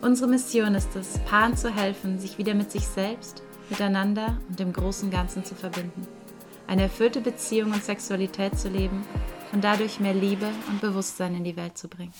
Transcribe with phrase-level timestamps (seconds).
[0.00, 4.72] Unsere Mission ist es, Paaren zu helfen, sich wieder mit sich selbst, miteinander und dem
[4.72, 6.06] großen Ganzen zu verbinden.
[6.68, 9.04] Eine erfüllte Beziehung und Sexualität zu leben
[9.52, 12.12] und dadurch mehr Liebe und Bewusstsein in die Welt zu bringen.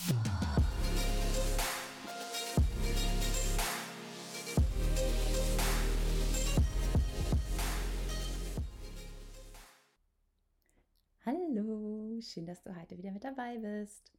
[11.25, 14.18] Hallo, schön, dass du heute wieder mit dabei bist.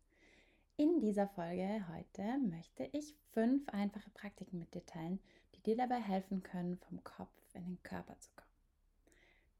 [0.79, 5.19] In dieser Folge heute möchte ich fünf einfache Praktiken mit dir teilen,
[5.53, 8.47] die dir dabei helfen können, vom Kopf in den Körper zu kommen.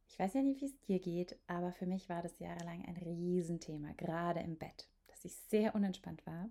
[0.08, 2.96] Ich weiß ja nicht, wie es dir geht, aber für mich war das jahrelang ein
[2.96, 6.48] Riesenthema, gerade im Bett, dass ich sehr unentspannt war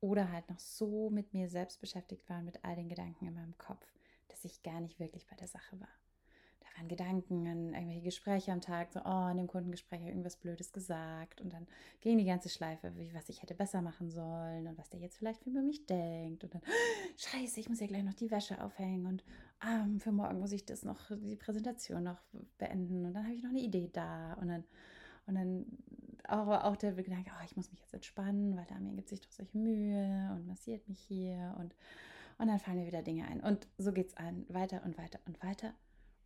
[0.00, 3.34] oder halt noch so mit mir selbst beschäftigt war und mit all den Gedanken in
[3.34, 3.86] meinem Kopf,
[4.26, 6.00] dass ich gar nicht wirklich bei der Sache war
[6.80, 10.36] an Gedanken, an irgendwelche Gespräche am Tag, so, oh, in dem Kundengespräch habe ich irgendwas
[10.36, 11.66] Blödes gesagt und dann
[12.00, 15.18] ging die ganze Schleife, wie, was ich hätte besser machen sollen und was der jetzt
[15.18, 16.62] vielleicht über mich denkt und dann,
[17.16, 19.24] scheiße, ich muss ja gleich noch die Wäsche aufhängen und
[19.60, 22.20] ah, für morgen muss ich das noch, die Präsentation noch
[22.58, 24.64] beenden und dann habe ich noch eine Idee da und dann
[25.26, 25.66] und dann
[26.28, 29.30] auch, auch der Gedanke, oh, ich muss mich jetzt entspannen, weil Damien gibt sich doch
[29.30, 31.74] solche Mühe und massiert mich hier und,
[32.38, 33.40] und dann fallen mir wieder Dinge ein.
[33.40, 35.72] Und so geht es an, weiter und weiter und weiter.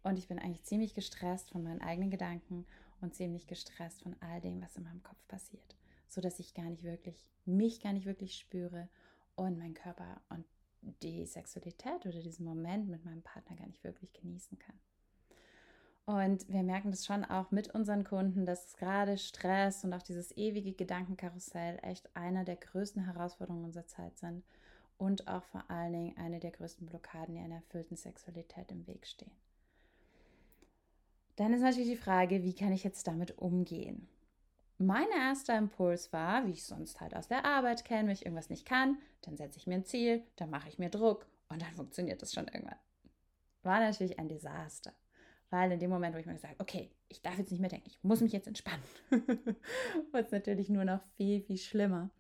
[0.05, 2.67] Und ich bin eigentlich ziemlich gestresst von meinen eigenen Gedanken
[3.01, 5.77] und ziemlich gestresst von all dem, was in meinem Kopf passiert.
[6.09, 8.89] So dass ich gar nicht wirklich, mich gar nicht wirklich spüre
[9.35, 10.45] und mein Körper und
[11.03, 14.79] die Sexualität oder diesen Moment mit meinem Partner gar nicht wirklich genießen kann.
[16.05, 20.37] Und wir merken das schon auch mit unseren Kunden, dass gerade Stress und auch dieses
[20.37, 24.45] ewige Gedankenkarussell echt einer der größten Herausforderungen unserer Zeit sind
[24.98, 29.07] und auch vor allen Dingen eine der größten Blockaden, die einer erfüllten Sexualität im Weg
[29.07, 29.33] stehen.
[31.36, 34.08] Dann ist natürlich die Frage, wie kann ich jetzt damit umgehen?
[34.78, 38.50] Mein erster Impuls war, wie ich sonst halt aus der Arbeit kenne, wenn ich irgendwas
[38.50, 41.72] nicht kann, dann setze ich mir ein Ziel, dann mache ich mir Druck und dann
[41.72, 42.78] funktioniert das schon irgendwann.
[43.62, 44.92] War natürlich ein Desaster.
[45.50, 47.70] Weil in dem Moment, wo ich mir gesagt habe, okay, ich darf jetzt nicht mehr
[47.70, 52.11] denken, ich muss mich jetzt entspannen, wurde es natürlich nur noch viel, viel schlimmer.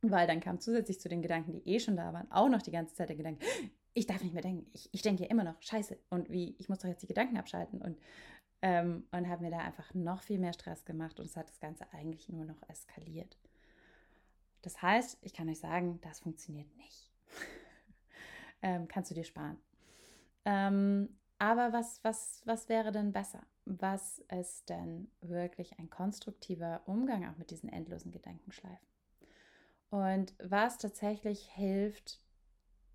[0.00, 2.70] Weil dann kam zusätzlich zu den Gedanken, die eh schon da waren, auch noch die
[2.70, 3.44] ganze Zeit der Gedanke,
[3.92, 6.68] ich darf nicht mehr denken, ich, ich denke ja immer noch, scheiße, und wie, ich
[6.68, 7.98] muss doch jetzt die Gedanken abschalten und
[8.62, 11.60] ähm, und habe mir da einfach noch viel mehr Stress gemacht und es hat das
[11.60, 13.38] Ganze eigentlich nur noch eskaliert.
[14.62, 17.10] Das heißt, ich kann euch sagen, das funktioniert nicht.
[18.62, 19.58] ähm, kannst du dir sparen.
[20.44, 23.42] Ähm, aber was, was, was wäre denn besser?
[23.64, 28.88] Was ist denn wirklich ein konstruktiver Umgang auch mit diesen endlosen Gedankenschleifen?
[29.88, 32.20] Und was tatsächlich hilft,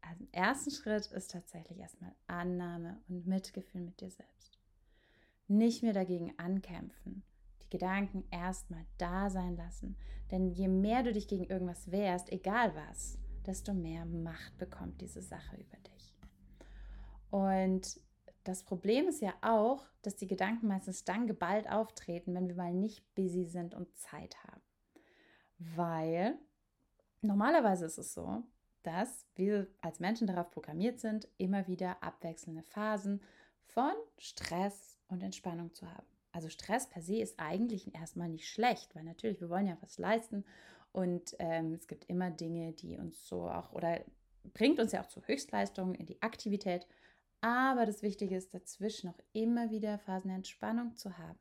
[0.01, 4.54] also im ersten Schritt ist tatsächlich erstmal Annahme und Mitgefühl mit dir selbst
[5.47, 7.23] nicht mehr dagegen ankämpfen.
[7.63, 9.97] Die Gedanken erstmal da sein lassen.
[10.31, 15.21] Denn je mehr du dich gegen irgendwas wehrst, egal was, desto mehr Macht bekommt diese
[15.21, 16.15] Sache über dich.
[17.29, 17.99] Und
[18.43, 22.73] das Problem ist ja auch, dass die Gedanken meistens dann geballt auftreten, wenn wir mal
[22.73, 24.61] nicht busy sind und Zeit haben.
[25.57, 26.37] Weil
[27.21, 28.43] normalerweise ist es so,
[28.83, 33.21] dass wir als Menschen darauf programmiert sind, immer wieder abwechselnde Phasen
[33.63, 36.07] von Stress, und Entspannung zu haben.
[36.31, 39.97] Also Stress per se ist eigentlich erstmal nicht schlecht, weil natürlich, wir wollen ja was
[39.97, 40.43] leisten
[40.91, 44.01] und ähm, es gibt immer Dinge, die uns so auch oder
[44.53, 46.87] bringt uns ja auch zu Höchstleistungen in die Aktivität.
[47.41, 51.39] Aber das Wichtige ist dazwischen auch immer wieder Phasen der Entspannung zu haben.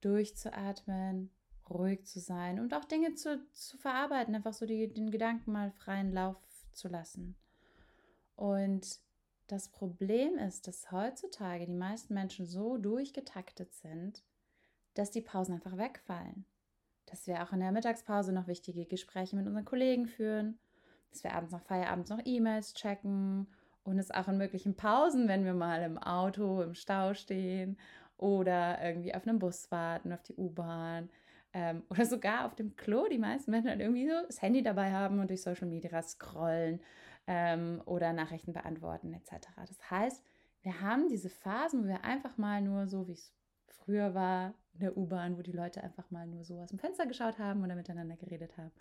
[0.00, 1.30] Durchzuatmen,
[1.68, 5.70] ruhig zu sein und auch Dinge zu, zu verarbeiten, einfach so die, den Gedanken mal
[5.70, 6.36] freien Lauf
[6.72, 7.36] zu lassen.
[8.36, 9.00] Und
[9.46, 14.22] das Problem ist, dass heutzutage die meisten Menschen so durchgetaktet sind,
[14.94, 16.46] dass die Pausen einfach wegfallen.
[17.06, 20.58] Dass wir auch in der Mittagspause noch wichtige Gespräche mit unseren Kollegen führen,
[21.10, 23.46] dass wir abends nach Feierabend noch E-Mails checken.
[23.82, 27.76] Und es auch in möglichen Pausen, wenn wir mal im Auto im Stau stehen
[28.16, 31.10] oder irgendwie auf einem Bus warten, auf die U-Bahn
[31.52, 34.90] ähm, oder sogar auf dem Klo, die meisten Menschen dann irgendwie so das Handy dabei
[34.90, 36.80] haben und durch Social Media scrollen
[37.26, 39.48] ähm, oder Nachrichten beantworten etc.
[39.56, 40.22] Das heißt,
[40.62, 43.32] wir haben diese Phasen, wo wir einfach mal nur so, wie es
[43.68, 47.06] früher war, in der U-Bahn, wo die Leute einfach mal nur so aus dem Fenster
[47.06, 48.72] geschaut haben oder miteinander geredet haben.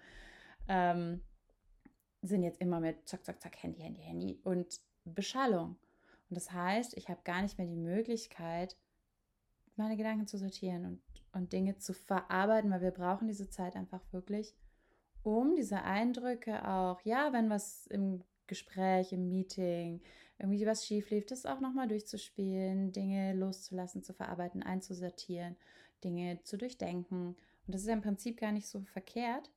[0.68, 1.22] Ähm,
[2.22, 5.76] sind jetzt immer mit zack, zack, zack, Handy, Handy, Handy und Beschallung.
[6.30, 8.78] Und das heißt, ich habe gar nicht mehr die Möglichkeit,
[9.76, 11.02] meine Gedanken zu sortieren und,
[11.34, 14.56] und Dinge zu verarbeiten, weil wir brauchen diese Zeit einfach wirklich,
[15.22, 20.00] um diese Eindrücke auch, ja, wenn was im Gespräch, im Meeting,
[20.38, 25.56] irgendwie was schief lief, das auch nochmal durchzuspielen, Dinge loszulassen, zu verarbeiten, einzusortieren,
[26.04, 27.36] Dinge zu durchdenken.
[27.66, 29.50] Und das ist ja im Prinzip gar nicht so verkehrt.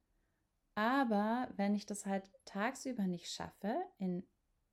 [0.74, 4.24] Aber wenn ich das halt tagsüber nicht schaffe, in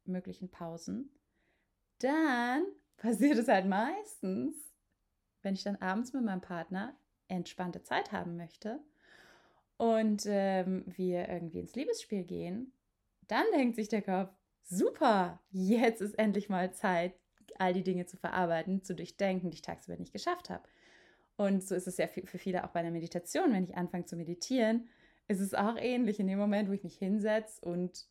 [0.05, 1.09] möglichen Pausen,
[1.99, 2.65] dann
[2.97, 4.55] passiert es halt meistens,
[5.41, 6.95] wenn ich dann abends mit meinem Partner
[7.27, 8.79] entspannte Zeit haben möchte
[9.77, 12.71] und ähm, wir irgendwie ins Liebesspiel gehen,
[13.27, 14.31] dann denkt sich der Kopf,
[14.63, 17.13] super, jetzt ist endlich mal Zeit,
[17.59, 20.63] all die Dinge zu verarbeiten, zu durchdenken, die ich tagsüber nicht geschafft habe.
[21.35, 23.53] Und so ist es ja für viele auch bei der Meditation.
[23.53, 24.87] Wenn ich anfange zu meditieren,
[25.27, 26.19] ist es auch ähnlich.
[26.19, 28.07] In dem Moment, wo ich mich hinsetze und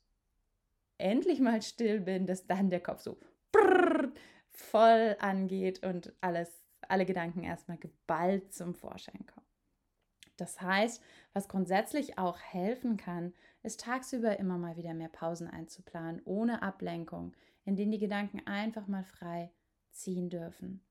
[0.99, 3.19] endlich mal still bin, dass dann der Kopf so
[4.50, 9.47] voll angeht und alles, alle Gedanken erstmal geballt zum Vorschein kommen.
[10.37, 13.32] Das heißt, was grundsätzlich auch helfen kann,
[13.62, 17.32] ist tagsüber immer mal wieder mehr Pausen einzuplanen, ohne Ablenkung,
[17.64, 19.50] in denen die Gedanken einfach mal frei
[19.91, 20.82] ziehen dürfen.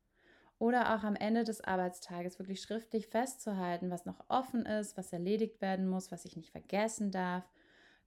[0.57, 5.59] Oder auch am Ende des Arbeitstages wirklich schriftlich festzuhalten, was noch offen ist, was erledigt
[5.59, 7.44] werden muss, was ich nicht vergessen darf,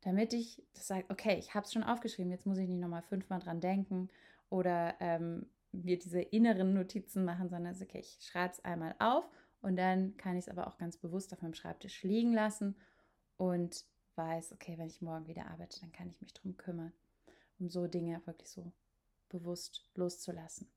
[0.02, 3.02] damit ich das sage, okay, ich habe es schon aufgeschrieben, jetzt muss ich nicht nochmal
[3.02, 4.08] fünfmal dran denken
[4.50, 9.28] oder ähm, mir diese inneren Notizen machen, sondern okay, ich schreibe es einmal auf
[9.60, 12.76] und dann kann ich es aber auch ganz bewusst auf meinem Schreibtisch liegen lassen
[13.36, 13.84] und
[14.16, 16.92] weiß, okay, wenn ich morgen wieder arbeite, dann kann ich mich darum kümmern,
[17.58, 18.72] um so Dinge wirklich so
[19.28, 20.68] bewusst loszulassen.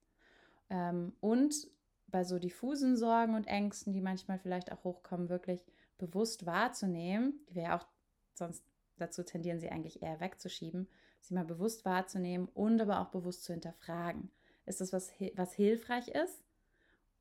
[0.69, 1.68] Ähm, und
[2.07, 5.62] bei so diffusen Sorgen und Ängsten, die manchmal vielleicht auch hochkommen, wirklich
[5.98, 7.86] bewusst wahrzunehmen, die wir ja auch
[8.34, 8.63] sonst
[8.98, 10.88] dazu tendieren, sie eigentlich eher wegzuschieben,
[11.22, 14.31] sie mal bewusst wahrzunehmen und aber auch bewusst zu hinterfragen.
[14.66, 16.44] Ist das was, was hilfreich ist?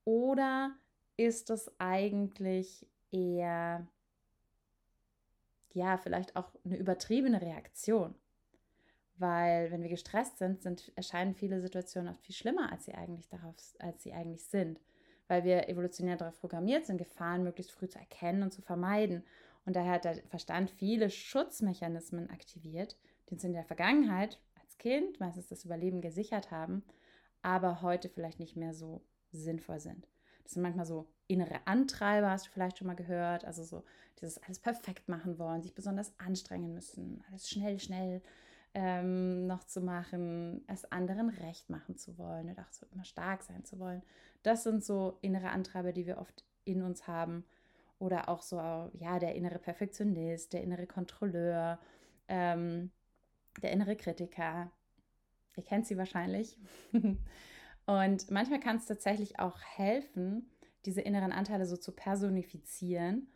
[0.04, 0.74] Oder
[1.16, 3.86] ist das eigentlich eher,
[5.76, 8.14] ja, vielleicht auch eine übertriebene Reaktion?
[9.18, 13.28] Weil wenn wir gestresst sind, sind, erscheinen viele Situationen oft viel schlimmer, als sie eigentlich
[13.28, 14.80] darauf, als sie eigentlich sind.
[15.28, 19.22] Weil wir evolutionär darauf programmiert sind, Gefahren möglichst früh zu erkennen und zu vermeiden.
[19.64, 22.96] Und daher hat der Verstand viele Schutzmechanismen aktiviert,
[23.28, 26.84] die uns in der Vergangenheit als Kind meistens das Überleben gesichert haben,
[27.42, 29.02] aber heute vielleicht nicht mehr so
[29.32, 30.06] sinnvoll sind.
[30.46, 33.44] Das sind manchmal so innere Antreiber, hast du vielleicht schon mal gehört.
[33.44, 33.82] Also so
[34.20, 38.22] dieses alles perfekt machen wollen, sich besonders anstrengen müssen, alles schnell, schnell
[38.74, 43.42] ähm, noch zu machen, es anderen recht machen zu wollen oder auch so immer stark
[43.42, 44.02] sein zu wollen.
[44.44, 47.44] Das sind so innere Antreiber, die wir oft in uns haben.
[47.98, 48.56] Oder auch so,
[48.92, 51.80] ja, der innere Perfektionist, der innere Kontrolleur,
[52.28, 52.92] ähm,
[53.62, 54.70] der innere Kritiker.
[55.56, 56.56] Ihr kennt sie wahrscheinlich.
[57.86, 60.50] Und manchmal kann es tatsächlich auch helfen,
[60.84, 63.28] diese inneren Anteile so zu personifizieren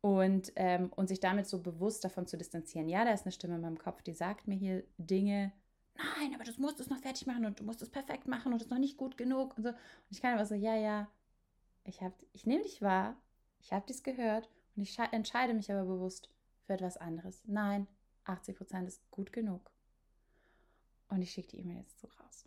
[0.00, 2.88] und, ähm, und sich damit so bewusst davon zu distanzieren.
[2.88, 5.52] Ja, da ist eine Stimme in meinem Kopf, die sagt mir hier Dinge,
[5.96, 8.60] nein, aber du musst es noch fertig machen und du musst es perfekt machen und
[8.60, 9.70] es ist noch nicht gut genug und so.
[9.70, 9.76] Und
[10.10, 11.08] ich kann aber so, ja, ja,
[11.84, 12.00] ich,
[12.32, 13.16] ich nehme dich wahr,
[13.60, 16.28] ich habe dies gehört und ich entscheide mich aber bewusst
[16.66, 17.42] für etwas anderes.
[17.46, 17.86] Nein,
[18.24, 19.70] 80 Prozent ist gut genug.
[21.08, 22.44] Und ich schicke die E-Mail jetzt so raus.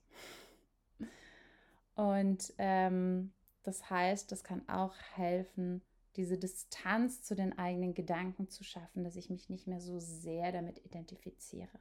[1.99, 5.81] Und ähm, das heißt, das kann auch helfen,
[6.15, 10.53] diese Distanz zu den eigenen Gedanken zu schaffen, dass ich mich nicht mehr so sehr
[10.53, 11.77] damit identifiziere.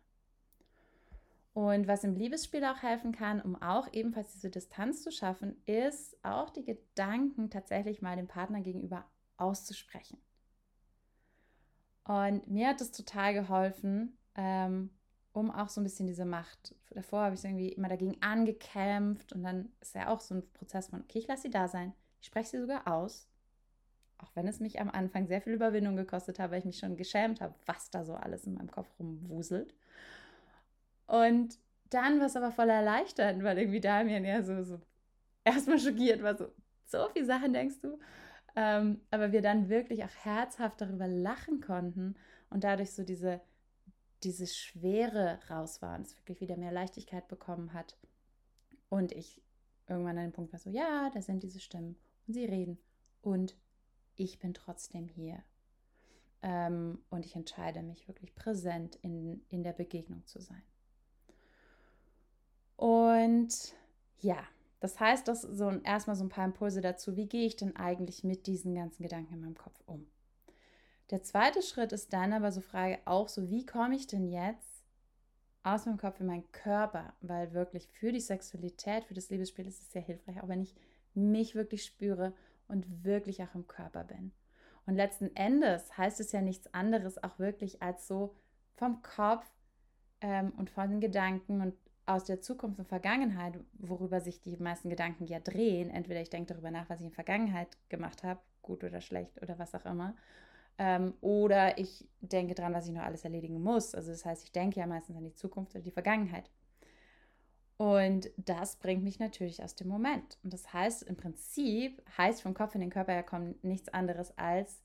[1.53, 6.17] Und was im Liebesspiel auch helfen kann, um auch ebenfalls diese Distanz zu schaffen, ist
[6.25, 9.05] auch die Gedanken tatsächlich mal dem Partner gegenüber
[9.37, 10.19] auszusprechen.
[12.03, 14.91] Und mir hat es total geholfen, ähm,
[15.33, 16.75] um auch so ein bisschen diese Macht.
[16.91, 20.89] Davor habe ich irgendwie immer dagegen angekämpft und dann ist ja auch so ein Prozess
[20.89, 21.93] von, okay, ich lasse sie da sein.
[22.21, 23.29] Ich spreche sie sogar aus.
[24.19, 26.97] Auch wenn es mich am Anfang sehr viel Überwindung gekostet hat, weil ich mich schon
[26.97, 29.75] geschämt habe, was da so alles in meinem Kopf rumwuselt.
[31.07, 31.59] Und
[31.91, 34.81] dann war es aber voll erleichternd, weil irgendwie Damien ja so, so
[35.45, 36.53] erstmal schockiert war, so,
[36.85, 37.99] so viele Sachen denkst du.
[38.57, 42.17] Ähm, aber wir dann wirklich auch herzhaft darüber lachen konnten
[42.51, 43.41] und dadurch so diese
[44.23, 47.97] diese Schwere raus war und es wirklich wieder mehr Leichtigkeit bekommen hat.
[48.89, 49.43] Und ich
[49.87, 51.97] irgendwann an dem Punkt war so, ja, da sind diese Stimmen
[52.27, 52.79] und sie reden
[53.23, 53.57] und
[54.17, 55.43] ich bin trotzdem hier.
[56.43, 60.63] Ähm, und ich entscheide mich wirklich präsent in, in der Begegnung zu sein.
[62.77, 63.75] Und
[64.21, 64.39] ja,
[64.79, 68.23] das heißt, das so erstmal so ein paar Impulse dazu, wie gehe ich denn eigentlich
[68.23, 70.07] mit diesen ganzen Gedanken in meinem Kopf um?
[71.11, 74.85] Der zweite Schritt ist dann aber so Frage auch so, wie komme ich denn jetzt
[75.63, 79.81] aus meinem Kopf in meinen Körper, weil wirklich für die Sexualität, für das Liebesspiel ist
[79.81, 80.75] es sehr hilfreich, auch wenn ich
[81.15, 82.35] mich wirklich spüre
[82.69, 84.33] und wirklich auch im Körper bin.
[84.87, 88.35] Und letzten Endes heißt es ja nichts anderes auch wirklich als so
[88.77, 89.47] vom Kopf
[90.21, 91.75] ähm, und von den Gedanken und
[92.07, 95.91] aus der Zukunft und Vergangenheit, worüber sich die meisten Gedanken ja drehen.
[95.91, 99.43] Entweder ich denke darüber nach, was ich in der Vergangenheit gemacht habe, gut oder schlecht
[99.43, 100.15] oder was auch immer.
[100.79, 103.95] Ähm, oder ich denke daran, was ich noch alles erledigen muss.
[103.95, 106.51] Also das heißt, ich denke ja meistens an die Zukunft oder die Vergangenheit.
[107.77, 110.39] Und das bringt mich natürlich aus dem Moment.
[110.43, 114.83] Und das heißt, im Prinzip heißt vom Kopf in den Körper herkommen nichts anderes als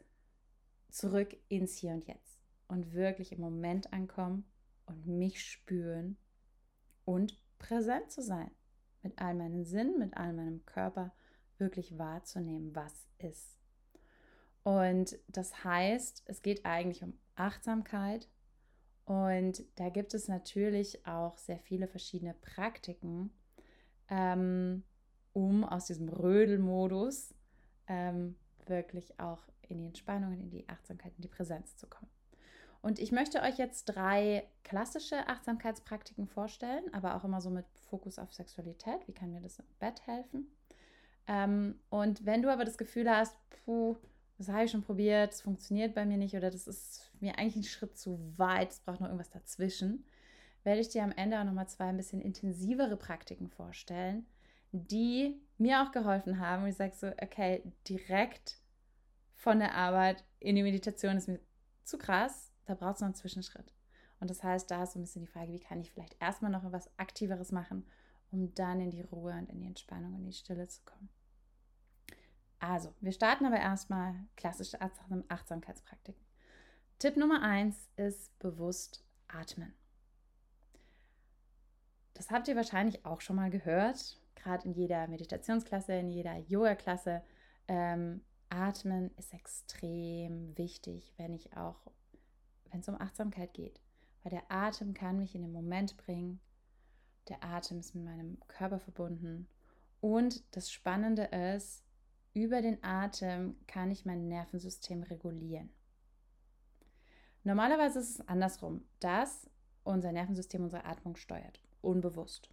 [0.90, 2.40] zurück ins Hier und Jetzt.
[2.68, 4.46] Und wirklich im Moment ankommen
[4.86, 6.18] und mich spüren
[7.06, 8.52] und präsent zu sein.
[9.02, 11.14] Mit all meinen Sinnen, mit all meinem Körper
[11.58, 13.63] wirklich wahrzunehmen, was ist.
[14.64, 18.28] Und das heißt, es geht eigentlich um Achtsamkeit,
[19.06, 23.32] und da gibt es natürlich auch sehr viele verschiedene Praktiken,
[24.10, 24.84] ähm,
[25.34, 27.34] um aus diesem Rödelmodus
[27.88, 32.10] ähm, wirklich auch in die Entspannung, in die Achtsamkeit, in die Präsenz zu kommen.
[32.82, 38.20] Und ich möchte euch jetzt drei klassische Achtsamkeitspraktiken vorstellen, aber auch immer so mit Fokus
[38.20, 39.08] auf Sexualität.
[39.08, 40.48] Wie kann mir das im Bett helfen?
[41.28, 43.96] Ähm, und wenn du aber das Gefühl hast, puh,
[44.44, 47.56] das habe ich schon probiert, es funktioniert bei mir nicht oder das ist mir eigentlich
[47.56, 50.06] ein Schritt zu weit, es braucht noch irgendwas dazwischen,
[50.64, 54.26] werde ich dir am Ende auch nochmal zwei ein bisschen intensivere Praktiken vorstellen,
[54.72, 56.64] die mir auch geholfen haben.
[56.64, 58.60] Und ich sage so, okay, direkt
[59.36, 61.40] von der Arbeit in die Meditation ist mir
[61.84, 63.74] zu krass, da braucht es noch einen Zwischenschritt.
[64.20, 66.52] Und das heißt, da ist so ein bisschen die Frage, wie kann ich vielleicht erstmal
[66.52, 67.86] noch etwas Aktiveres machen,
[68.32, 71.10] um dann in die Ruhe und in die Entspannung und in die Stille zu kommen.
[72.64, 76.24] Also, wir starten aber erstmal klassische Achtsamkeitspraktiken.
[76.98, 79.74] Tipp Nummer eins ist bewusst atmen.
[82.14, 87.22] Das habt ihr wahrscheinlich auch schon mal gehört, gerade in jeder Meditationsklasse, in jeder Yoga-Klasse.
[87.68, 91.92] Ähm, atmen ist extrem wichtig, wenn ich auch,
[92.72, 93.82] wenn es um Achtsamkeit geht.
[94.24, 96.40] Weil der Atem kann mich in den Moment bringen.
[97.28, 99.50] Der Atem ist mit meinem Körper verbunden.
[100.00, 101.84] Und das Spannende ist,
[102.34, 105.70] über den Atem kann ich mein Nervensystem regulieren.
[107.44, 109.50] Normalerweise ist es andersrum, dass
[109.84, 112.50] unser Nervensystem unsere Atmung steuert, unbewusst.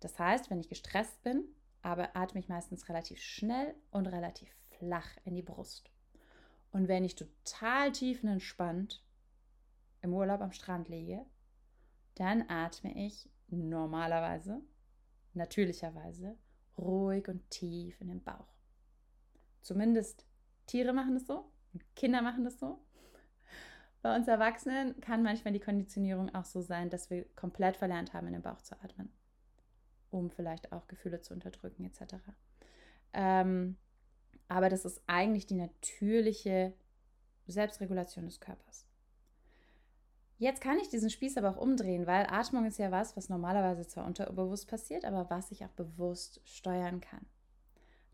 [0.00, 1.44] Das heißt, wenn ich gestresst bin,
[1.82, 4.48] aber atme ich meistens relativ schnell und relativ
[4.78, 5.90] flach in die Brust.
[6.70, 9.02] Und wenn ich total tief und entspannt
[10.02, 11.24] im Urlaub am Strand liege,
[12.16, 14.60] dann atme ich normalerweise,
[15.32, 16.36] natürlicherweise,
[16.76, 18.53] ruhig und tief in den Bauch.
[19.64, 20.24] Zumindest
[20.66, 21.50] Tiere machen das so
[21.96, 22.78] Kinder machen das so.
[24.02, 28.26] Bei uns Erwachsenen kann manchmal die Konditionierung auch so sein, dass wir komplett verlernt haben,
[28.26, 29.10] in den Bauch zu atmen,
[30.10, 32.16] um vielleicht auch Gefühle zu unterdrücken etc.
[33.14, 33.76] Ähm,
[34.48, 36.74] aber das ist eigentlich die natürliche
[37.46, 38.86] Selbstregulation des Körpers.
[40.36, 43.86] Jetzt kann ich diesen Spieß aber auch umdrehen, weil Atmung ist ja was, was normalerweise
[43.86, 47.24] zwar unterbewusst passiert, aber was ich auch bewusst steuern kann.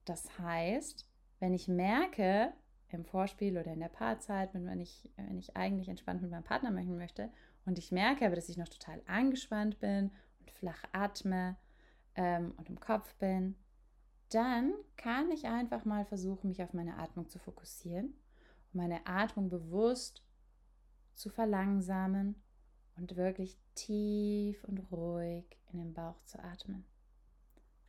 [0.04, 1.10] Das heißt,
[1.40, 2.52] wenn ich merke,
[2.92, 6.70] im Vorspiel oder in der Paarzeit, wenn ich, wenn ich eigentlich entspannt mit meinem Partner
[6.70, 7.30] machen möchte
[7.64, 11.56] und ich merke aber, dass ich noch total angespannt bin und flach atme
[12.16, 13.56] ähm, und im Kopf bin,
[14.30, 19.49] dann kann ich einfach mal versuchen, mich auf meine Atmung zu fokussieren und meine Atmung
[19.49, 20.25] bewusst
[21.14, 22.40] zu verlangsamen
[22.97, 26.85] und wirklich tief und ruhig in den Bauch zu atmen.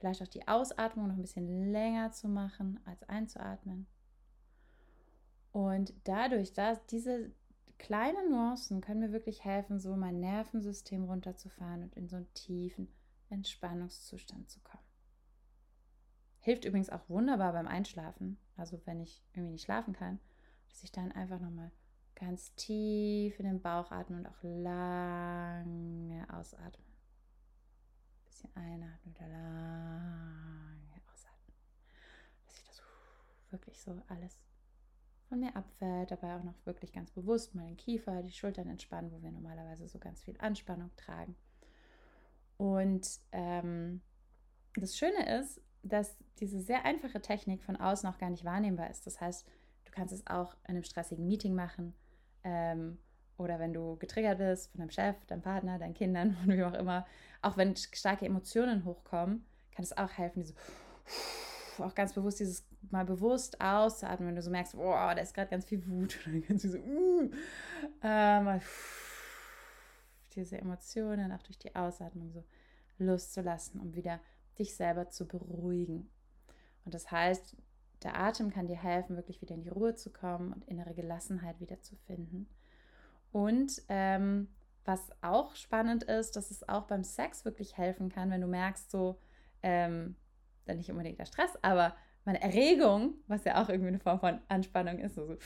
[0.02, 3.86] Vielleicht auch die Ausatmung noch ein bisschen länger zu machen als einzuatmen.
[5.52, 7.32] Und dadurch, dass diese
[7.78, 12.88] kleinen Nuancen können mir wirklich helfen, so mein Nervensystem runterzufahren und in so einen tiefen
[13.30, 14.84] Entspannungszustand zu kommen.
[16.40, 18.40] Hilft übrigens auch wunderbar beim Einschlafen.
[18.58, 20.20] Also wenn ich irgendwie nicht schlafen kann,
[20.70, 21.72] dass ich dann einfach nochmal
[22.16, 26.91] ganz tief in den Bauch atme und auch lange ausatme
[28.42, 31.56] bisschen einatmen, wieder lange ausatmen.
[32.46, 32.82] Dass ich das
[33.52, 34.40] wirklich so alles
[35.30, 39.12] von mir abfällt, dabei auch noch wirklich ganz bewusst mal den Kiefer, die Schultern entspannen,
[39.12, 41.36] wo wir normalerweise so ganz viel Anspannung tragen.
[42.58, 44.02] Und ähm,
[44.76, 49.08] das Schöne ist, dass diese sehr einfache Technik von außen auch gar nicht wahrnehmbar ist.
[49.08, 49.48] Das heißt,
[49.86, 51.96] du kannst es auch in einem stressigen Meeting machen
[52.44, 52.98] ähm,
[53.38, 56.74] oder wenn du getriggert bist von deinem Chef, deinem Partner, deinen Kindern und wie auch
[56.74, 57.06] immer,
[57.42, 59.46] auch wenn starke Emotionen hochkommen,
[59.76, 60.54] kann es auch helfen, diese
[61.80, 65.50] auch ganz bewusst dieses mal bewusst auszuatmen, wenn du so merkst, boah, da ist gerade
[65.50, 67.32] ganz viel Wut oder ganz viel so, uh,
[68.04, 68.62] äh, mal
[70.36, 72.44] diese Emotionen, auch durch die Ausatmung so
[72.98, 74.20] loszulassen, um wieder
[74.58, 76.10] dich selber zu beruhigen.
[76.86, 77.56] Und das heißt,
[78.04, 81.60] der Atem kann dir helfen, wirklich wieder in die Ruhe zu kommen und innere Gelassenheit
[81.60, 82.48] wieder zu finden.
[83.32, 84.48] Und ähm,
[84.86, 88.92] was auch spannend ist, dass es auch beim Sex wirklich helfen kann, wenn du merkst,
[88.92, 89.20] so,
[89.64, 90.16] ähm,
[90.66, 91.96] dann nicht unbedingt der Stress, aber
[92.26, 95.38] meine Erregung, was ja auch irgendwie eine Form von Anspannung ist, also,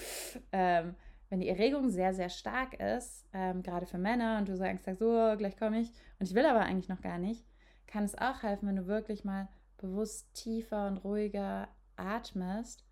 [0.52, 0.96] ähm,
[1.30, 5.10] wenn die Erregung sehr, sehr stark ist, ähm, gerade für Männer und du sagst, so,
[5.10, 5.90] oh, gleich komme ich
[6.20, 7.46] und ich will aber eigentlich noch gar nicht,
[7.88, 12.86] kann es auch helfen, wenn du wirklich mal bewusst tiefer und ruhiger atmest,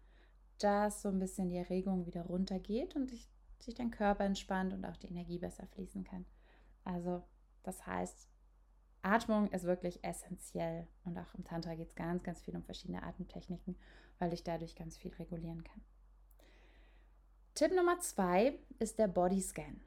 [0.59, 3.29] dass so ein bisschen die Erregung wieder runtergeht und sich,
[3.63, 6.25] sich dein Körper entspannt und auch die Energie besser fließen kann.
[6.83, 7.23] Also
[7.63, 8.29] das heißt,
[9.01, 13.03] Atmung ist wirklich essentiell und auch im Tantra geht es ganz, ganz viel um verschiedene
[13.03, 13.75] Atemtechniken,
[14.19, 15.81] weil ich dadurch ganz viel regulieren kann.
[17.55, 19.79] Tipp Nummer zwei ist der Bodyscan.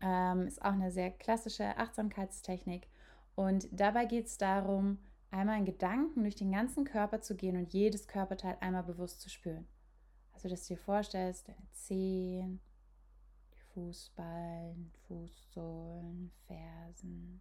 [0.00, 2.88] Ähm, ist auch eine sehr klassische Achtsamkeitstechnik
[3.34, 4.98] und dabei geht es darum,
[5.30, 9.28] einmal in Gedanken durch den ganzen Körper zu gehen und jedes Körperteil einmal bewusst zu
[9.28, 9.66] spüren.
[10.38, 12.60] Also, dass du dir vorstellst, deine Zehen,
[13.52, 17.40] die Fußballen, Fußsohlen, Fersen,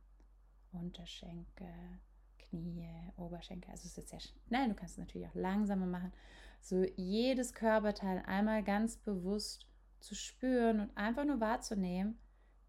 [0.72, 2.00] Unterschenkel,
[2.40, 3.70] Knie, Oberschenkel.
[3.70, 4.70] Also, es ist jetzt sehr schnell.
[4.70, 6.12] Du kannst es natürlich auch langsamer machen.
[6.60, 9.68] So, jedes Körperteil einmal ganz bewusst
[10.00, 12.18] zu spüren und einfach nur wahrzunehmen,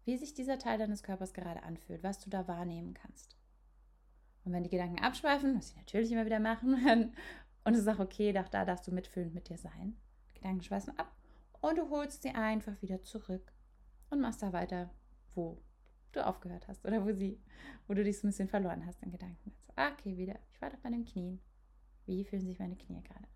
[0.05, 3.35] wie sich dieser Teil deines Körpers gerade anfühlt, was du da wahrnehmen kannst.
[4.45, 6.75] Und wenn die Gedanken abschweifen, was sie natürlich immer wieder machen,
[7.63, 9.97] und es ist auch okay, auch da darfst du mitfühlend mit dir sein.
[10.39, 11.11] Gedanken schweißen ab
[11.61, 13.51] und du holst sie einfach wieder zurück
[14.09, 14.89] und machst da weiter,
[15.35, 15.61] wo
[16.11, 17.39] du aufgehört hast oder wo sie,
[17.87, 19.53] wo du dich so ein bisschen verloren hast in Gedanken.
[19.75, 20.39] Also, okay, wieder.
[20.51, 21.39] Ich war doch bei den Knien.
[22.05, 23.27] Wie fühlen sich meine Knie gerade?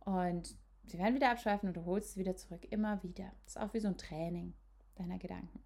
[0.00, 0.56] Und
[0.86, 2.66] sie werden wieder abschweifen und du holst sie wieder zurück.
[2.70, 3.30] Immer wieder.
[3.44, 4.54] Das ist auch wie so ein Training
[4.96, 5.62] deiner Gedanken.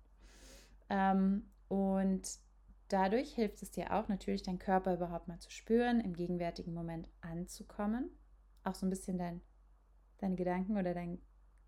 [0.90, 2.38] Ähm, und
[2.88, 7.08] Dadurch hilft es dir auch natürlich, deinen Körper überhaupt mal zu spüren, im gegenwärtigen Moment
[7.20, 8.10] anzukommen,
[8.62, 9.40] auch so ein bisschen dein,
[10.18, 11.20] deine Gedanken oder deinen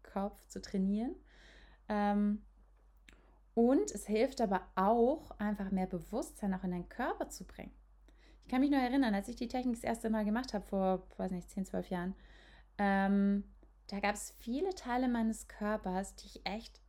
[0.02, 1.14] Kopf zu trainieren.
[1.88, 2.42] Ähm,
[3.54, 7.72] und es hilft aber auch, einfach mehr Bewusstsein auch in deinen Körper zu bringen.
[8.44, 11.06] Ich kann mich nur erinnern, als ich die Technik das erste Mal gemacht habe, vor,
[11.16, 12.14] weiß nicht, 10, 12 Jahren,
[12.78, 13.44] ähm,
[13.88, 16.80] da gab es viele Teile meines Körpers, die ich echt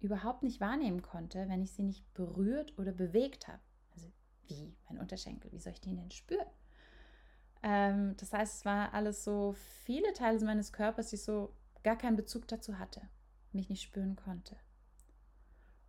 [0.00, 3.60] überhaupt nicht wahrnehmen konnte, wenn ich sie nicht berührt oder bewegt habe.
[4.46, 4.74] Wie?
[4.88, 6.46] Mein Unterschenkel, wie soll ich den denn spüren?
[7.64, 11.96] Ähm, das heißt, es war alles so viele Teile meines Körpers, die ich so gar
[11.96, 13.00] keinen Bezug dazu hatte,
[13.52, 14.56] mich nicht spüren konnte.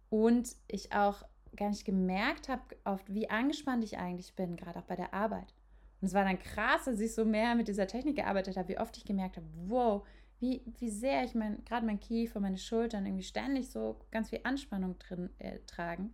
[0.10, 1.24] Und ich auch
[1.58, 5.54] gar nicht gemerkt habe, oft wie angespannt ich eigentlich bin, gerade auch bei der Arbeit.
[6.00, 8.80] Und es war dann krass, als ich so mehr mit dieser Technik gearbeitet habe, wie
[8.80, 10.08] oft ich gemerkt habe, wow,
[10.40, 14.42] wie, wie sehr ich mein, gerade mein Kiefer, meine Schultern irgendwie ständig so ganz viel
[14.44, 16.14] Anspannung drin äh, tragen.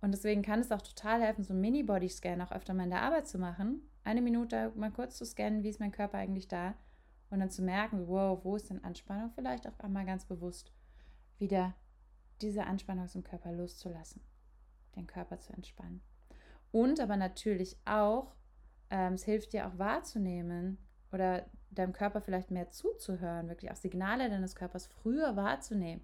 [0.00, 3.02] Und deswegen kann es auch total helfen, so einen Mini-Body-Scan auch öfter mal in der
[3.02, 3.82] Arbeit zu machen.
[4.08, 6.72] Eine Minute mal kurz zu scannen, wie ist mein Körper eigentlich da?
[7.28, 9.30] Und dann zu merken, wow, wo ist denn Anspannung?
[9.34, 10.72] Vielleicht auch einmal ganz bewusst
[11.36, 11.74] wieder
[12.40, 14.22] diese Anspannung aus dem Körper loszulassen,
[14.96, 16.00] den Körper zu entspannen.
[16.72, 18.34] Und aber natürlich auch,
[18.88, 20.78] ähm, es hilft dir auch wahrzunehmen
[21.12, 26.00] oder deinem Körper vielleicht mehr zuzuhören, wirklich auch Signale deines Körpers früher wahrzunehmen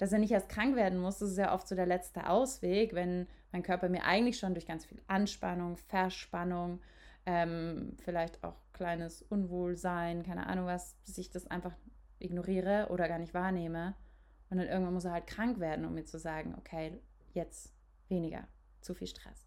[0.00, 1.18] dass er nicht erst krank werden muss.
[1.18, 4.66] Das ist ja oft so der letzte Ausweg, wenn mein Körper mir eigentlich schon durch
[4.66, 6.80] ganz viel Anspannung, Verspannung,
[7.26, 11.74] ähm, vielleicht auch kleines Unwohlsein, keine Ahnung was, dass ich das einfach
[12.18, 13.94] ignoriere oder gar nicht wahrnehme.
[14.48, 17.00] Und dann irgendwann muss er halt krank werden, um mir zu sagen, okay,
[17.32, 17.72] jetzt
[18.08, 18.48] weniger,
[18.80, 19.46] zu viel Stress.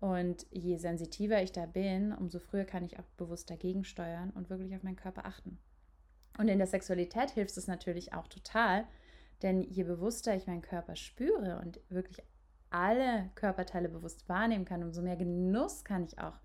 [0.00, 4.50] Und je sensitiver ich da bin, umso früher kann ich auch bewusst dagegen steuern und
[4.50, 5.58] wirklich auf meinen Körper achten.
[6.36, 8.86] Und in der Sexualität hilft es natürlich auch total,
[9.42, 12.22] denn je bewusster ich meinen Körper spüre und wirklich
[12.70, 16.38] alle Körperteile bewusst wahrnehmen kann, umso mehr Genuss kann ich auch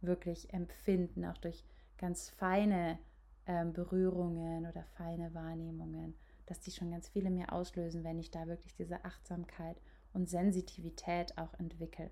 [0.00, 1.64] wirklich empfinden, auch durch
[1.98, 2.98] ganz feine
[3.46, 6.14] ähm, Berührungen oder feine Wahrnehmungen,
[6.46, 9.80] dass die schon ganz viele mehr auslösen, wenn ich da wirklich diese Achtsamkeit
[10.12, 12.10] und Sensitivität auch entwickle.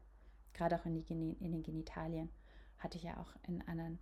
[0.53, 2.31] Gerade auch in, die, in den Genitalien
[2.79, 3.99] hatte ich ja auch in anderen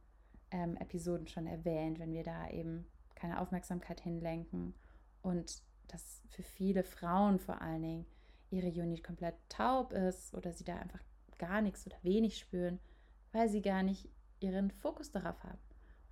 [0.50, 4.74] ähm, Episoden schon erwähnt, wenn wir da eben keine Aufmerksamkeit hinlenken
[5.22, 8.06] und dass für viele Frauen vor allen Dingen
[8.50, 11.00] ihre Unit komplett taub ist oder sie da einfach
[11.38, 12.78] gar nichts oder wenig spüren,
[13.36, 14.08] weil sie gar nicht
[14.40, 15.58] ihren Fokus darauf haben.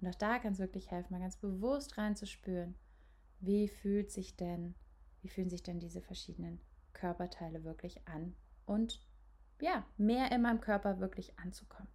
[0.00, 2.74] Und auch da kann es wirklich helfen, mal ganz bewusst reinzuspüren,
[3.40, 4.74] wie fühlt sich denn,
[5.22, 6.60] wie fühlen sich denn diese verschiedenen
[6.92, 8.34] Körperteile wirklich an
[8.66, 9.00] und
[9.60, 11.88] ja, mehr in meinem Körper wirklich anzukommen.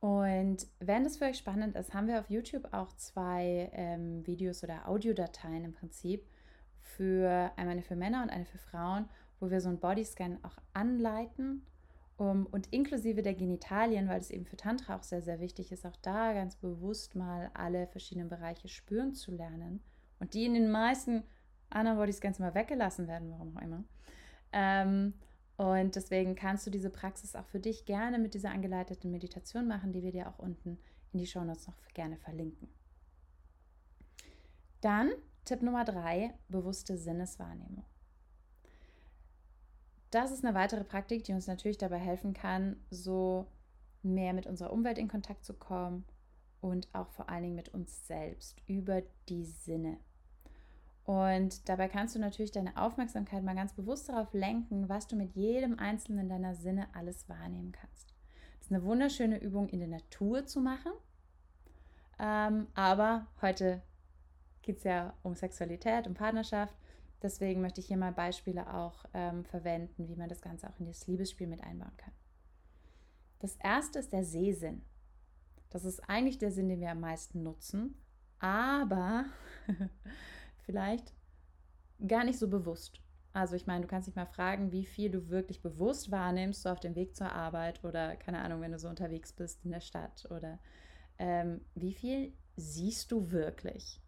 [0.00, 4.64] Und wenn das für euch spannend ist, haben wir auf YouTube auch zwei ähm, Videos
[4.64, 6.26] oder Audiodateien im Prinzip,
[6.80, 11.64] für eine für Männer und eine für Frauen, wo wir so einen Bodyscan auch anleiten
[12.16, 15.86] um, und inklusive der Genitalien, weil es eben für Tantra auch sehr, sehr wichtig ist,
[15.86, 19.82] auch da ganz bewusst mal alle verschiedenen Bereiche spüren zu lernen
[20.18, 21.24] und die in den meisten
[21.70, 23.84] anderen Bodyscans mal weggelassen werden, warum auch immer.
[24.52, 25.14] Ähm,
[25.56, 29.92] und deswegen kannst du diese Praxis auch für dich gerne mit dieser angeleiteten Meditation machen,
[29.92, 30.78] die wir dir auch unten
[31.12, 32.68] in die Shownotes noch gerne verlinken.
[34.80, 35.10] Dann
[35.44, 37.84] Tipp Nummer drei, bewusste Sinneswahrnehmung.
[40.12, 43.46] Das ist eine weitere Praktik, die uns natürlich dabei helfen kann, so
[44.02, 46.04] mehr mit unserer Umwelt in Kontakt zu kommen
[46.60, 49.96] und auch vor allen Dingen mit uns selbst über die Sinne.
[51.04, 55.34] Und dabei kannst du natürlich deine Aufmerksamkeit mal ganz bewusst darauf lenken, was du mit
[55.34, 58.14] jedem einzelnen deiner Sinne alles wahrnehmen kannst.
[58.58, 60.92] Das ist eine wunderschöne Übung in der Natur zu machen.
[62.18, 63.80] Ähm, aber heute
[64.60, 66.76] geht es ja um Sexualität, um Partnerschaft.
[67.22, 70.86] Deswegen möchte ich hier mal Beispiele auch ähm, verwenden, wie man das Ganze auch in
[70.86, 72.12] das Liebesspiel mit einbauen kann.
[73.38, 74.82] Das erste ist der Sehsinn.
[75.70, 77.94] Das ist eigentlich der Sinn, den wir am meisten nutzen,
[78.38, 79.24] aber
[80.66, 81.14] vielleicht
[82.06, 83.00] gar nicht so bewusst.
[83.32, 86.68] Also ich meine, du kannst dich mal fragen, wie viel du wirklich bewusst wahrnimmst, so
[86.68, 89.80] auf dem Weg zur Arbeit oder keine Ahnung, wenn du so unterwegs bist in der
[89.80, 90.58] Stadt oder
[91.18, 94.01] ähm, wie viel siehst du wirklich?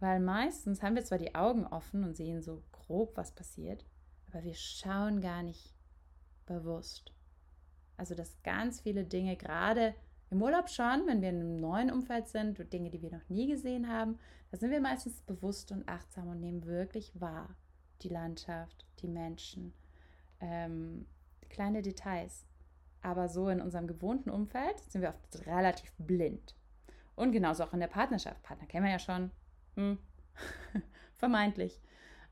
[0.00, 3.86] Weil meistens haben wir zwar die Augen offen und sehen so grob, was passiert,
[4.28, 5.74] aber wir schauen gar nicht
[6.46, 7.12] bewusst.
[7.96, 9.94] Also dass ganz viele Dinge gerade
[10.30, 13.46] im Urlaub schon, wenn wir in einem neuen Umfeld sind, Dinge, die wir noch nie
[13.46, 14.18] gesehen haben,
[14.50, 17.56] da sind wir meistens bewusst und achtsam und nehmen wirklich wahr
[18.02, 19.72] die Landschaft, die Menschen,
[20.40, 21.06] ähm,
[21.48, 22.46] kleine Details.
[23.00, 26.56] Aber so in unserem gewohnten Umfeld sind wir oft relativ blind.
[27.16, 28.42] Und genauso auch in der Partnerschaft.
[28.42, 29.30] Partner kennen wir ja schon.
[29.74, 29.98] Hm.
[31.14, 31.80] Vermeintlich.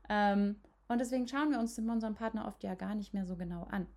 [0.09, 3.63] Ähm, und deswegen schauen wir uns unseren Partner oft ja gar nicht mehr so genau
[3.63, 3.87] an.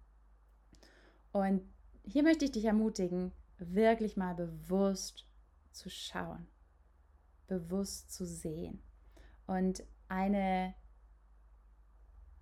[1.33, 1.63] Und
[2.05, 5.27] hier möchte ich dich ermutigen, wirklich mal bewusst
[5.73, 6.47] zu schauen,
[7.47, 8.83] bewusst zu sehen.
[9.47, 10.75] Und eine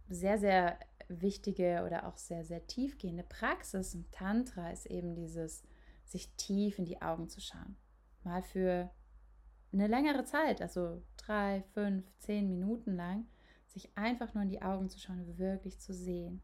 [0.08, 5.64] sehr, sehr wichtige oder auch sehr, sehr tiefgehende Praxis im Tantra ist eben dieses,
[6.04, 7.76] sich tief in die Augen zu schauen.
[8.22, 8.90] Mal für
[9.74, 13.26] eine längere Zeit, also drei, fünf, zehn Minuten lang,
[13.66, 16.40] sich einfach nur in die Augen zu schauen wirklich zu sehen.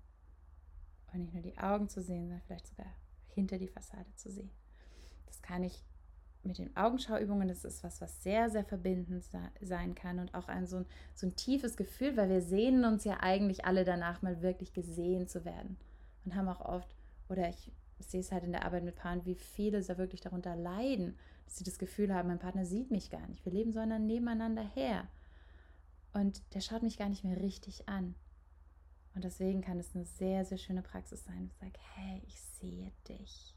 [1.12, 2.92] Und nicht nur die Augen zu sehen, sondern vielleicht sogar
[3.28, 4.50] hinter die Fassade zu sehen.
[5.26, 5.84] Das kann ich
[6.42, 9.24] mit den Augenschauübungen, das ist was, was sehr, sehr verbindend
[9.60, 13.04] sein kann und auch ein so, ein so ein tiefes Gefühl, weil wir sehnen uns
[13.04, 15.76] ja eigentlich alle danach, mal wirklich gesehen zu werden.
[16.24, 16.94] Und haben auch oft,
[17.28, 20.56] oder ich sehe es halt in der Arbeit mit Paaren, wie viele da wirklich darunter
[20.56, 21.18] leiden,
[21.50, 23.44] dass sie das Gefühl haben, mein Partner sieht mich gar nicht.
[23.44, 25.08] Wir leben so nebeneinander her.
[26.12, 28.14] Und der schaut mich gar nicht mehr richtig an.
[29.16, 31.46] Und deswegen kann es eine sehr, sehr schöne Praxis sein.
[31.46, 33.56] Ich sage, hey, ich sehe dich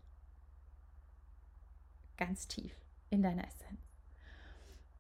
[2.17, 2.73] ganz tief
[3.11, 3.79] in deiner Essenz.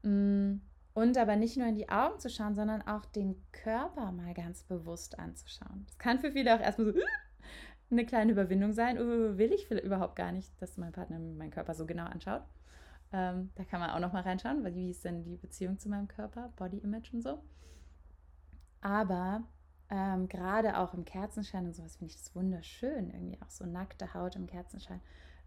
[0.03, 0.61] Mm,
[0.93, 4.61] und aber nicht nur in die Augen zu schauen, sondern auch den Körper mal ganz
[4.61, 5.83] bewusst anzuschauen.
[5.87, 6.99] Das kann für viele auch erstmal so
[7.89, 8.99] eine kleine Überwindung sein.
[8.99, 12.43] Will ich überhaupt gar nicht, dass mein Partner meinen Körper so genau anschaut.
[13.13, 15.87] Ähm, da kann man auch noch mal reinschauen, weil wie ist denn die Beziehung zu
[15.87, 17.43] meinem Körper, Body Image und so.
[18.81, 19.43] Aber
[19.89, 24.13] ähm, gerade auch im Kerzenschein und sowas finde ich das wunderschön, irgendwie auch so nackte
[24.15, 24.99] Haut im Kerzenschein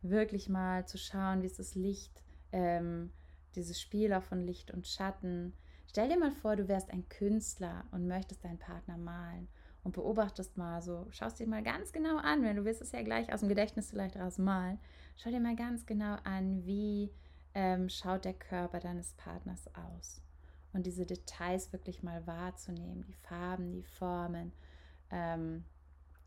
[0.03, 3.11] wirklich mal zu schauen, wie ist das Licht, ähm,
[3.57, 5.53] dieses Spiel auch von Licht und Schatten.
[5.89, 9.49] Stell dir mal vor, du wärst ein Künstler und möchtest deinen Partner malen
[9.83, 13.03] und beobachtest mal so, schaust dir mal ganz genau an, wenn du wirst es ja
[13.03, 14.79] gleich aus dem Gedächtnis vielleicht raus malen,
[15.17, 17.11] schau dir mal ganz genau an, wie
[17.57, 20.21] ähm, schaut der Körper deines Partners aus.
[20.75, 24.53] Und diese Details wirklich mal wahrzunehmen, die Farben, die Formen,
[25.11, 25.65] ähm,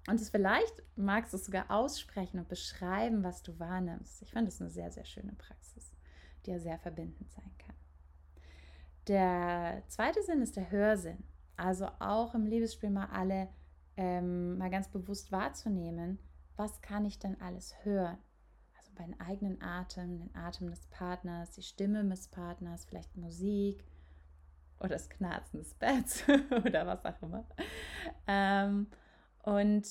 [0.08, 4.24] und es vielleicht magst du es sogar aussprechen und beschreiben, was du wahrnimmst.
[4.24, 5.92] Ich finde es eine sehr, sehr schöne Praxis,
[6.46, 7.76] die ja sehr verbindend sein kann.
[9.08, 11.24] Der zweite Sinn ist der Hörsinn.
[11.58, 13.50] Also auch im Liebesspiel mal alle
[13.98, 16.18] ähm, mal ganz bewusst wahrzunehmen,
[16.56, 18.18] was kann ich denn alles hören?
[19.00, 23.84] Den eigenen Atem, den Atem des Partners, die Stimme des Partners, vielleicht Musik
[24.80, 26.24] oder das Knarzen des Betts
[26.66, 27.46] oder was auch immer.
[28.28, 28.88] Ähm,
[29.44, 29.88] und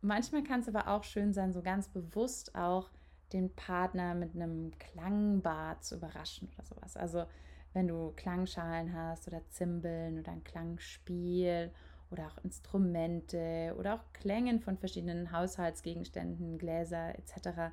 [0.00, 2.90] manchmal kann es aber auch schön sein, so ganz bewusst auch
[3.32, 6.96] den Partner mit einem Klangbad zu überraschen oder sowas.
[6.96, 7.26] Also
[7.72, 11.70] wenn du Klangschalen hast oder Zimbeln oder ein Klangspiel
[12.10, 17.72] oder auch Instrumente oder auch Klängen von verschiedenen Haushaltsgegenständen, Gläser etc.,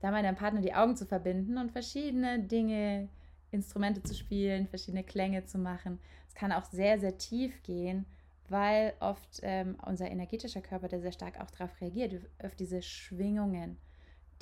[0.00, 3.08] da mal deinem Partner die Augen zu verbinden und verschiedene Dinge
[3.50, 5.98] Instrumente zu spielen, verschiedene Klänge zu machen.
[6.28, 8.04] Es kann auch sehr, sehr tief gehen,
[8.48, 13.78] weil oft ähm, unser energetischer Körper, der sehr stark auch darauf reagiert, auf diese Schwingungen,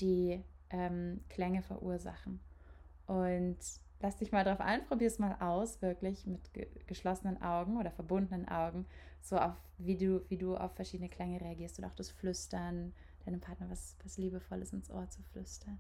[0.01, 2.41] die ähm, Klänge verursachen.
[3.07, 3.59] Und
[4.01, 7.91] lass dich mal drauf ein, probier es mal aus, wirklich mit ge geschlossenen Augen oder
[7.91, 8.87] verbundenen Augen,
[9.23, 12.93] so auf wie du, wie du auf verschiedene Klänge reagierst und auch das Flüstern,
[13.27, 15.79] deinem Partner was, was Liebevolles ins Ohr zu flüstern.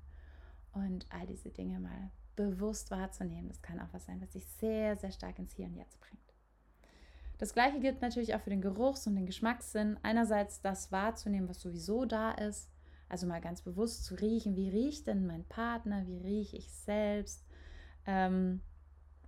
[0.73, 3.49] Und all diese Dinge mal bewusst wahrzunehmen.
[3.49, 6.21] Das kann auch was sein, was dich sehr, sehr stark ins Hier und Jetzt bringt.
[7.39, 9.99] Das gleiche gilt natürlich auch für den Geruchs- und den Geschmackssinn.
[10.03, 12.71] Einerseits das wahrzunehmen, was sowieso da ist.
[13.09, 17.45] Also mal ganz bewusst zu riechen, wie riecht denn mein Partner, wie rieche ich selbst.
[18.07, 18.63] Ähm,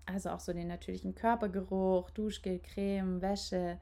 [0.07, 3.79] also auch so den natürlichen Körpergeruch, Duschgel, Creme, Wäsche,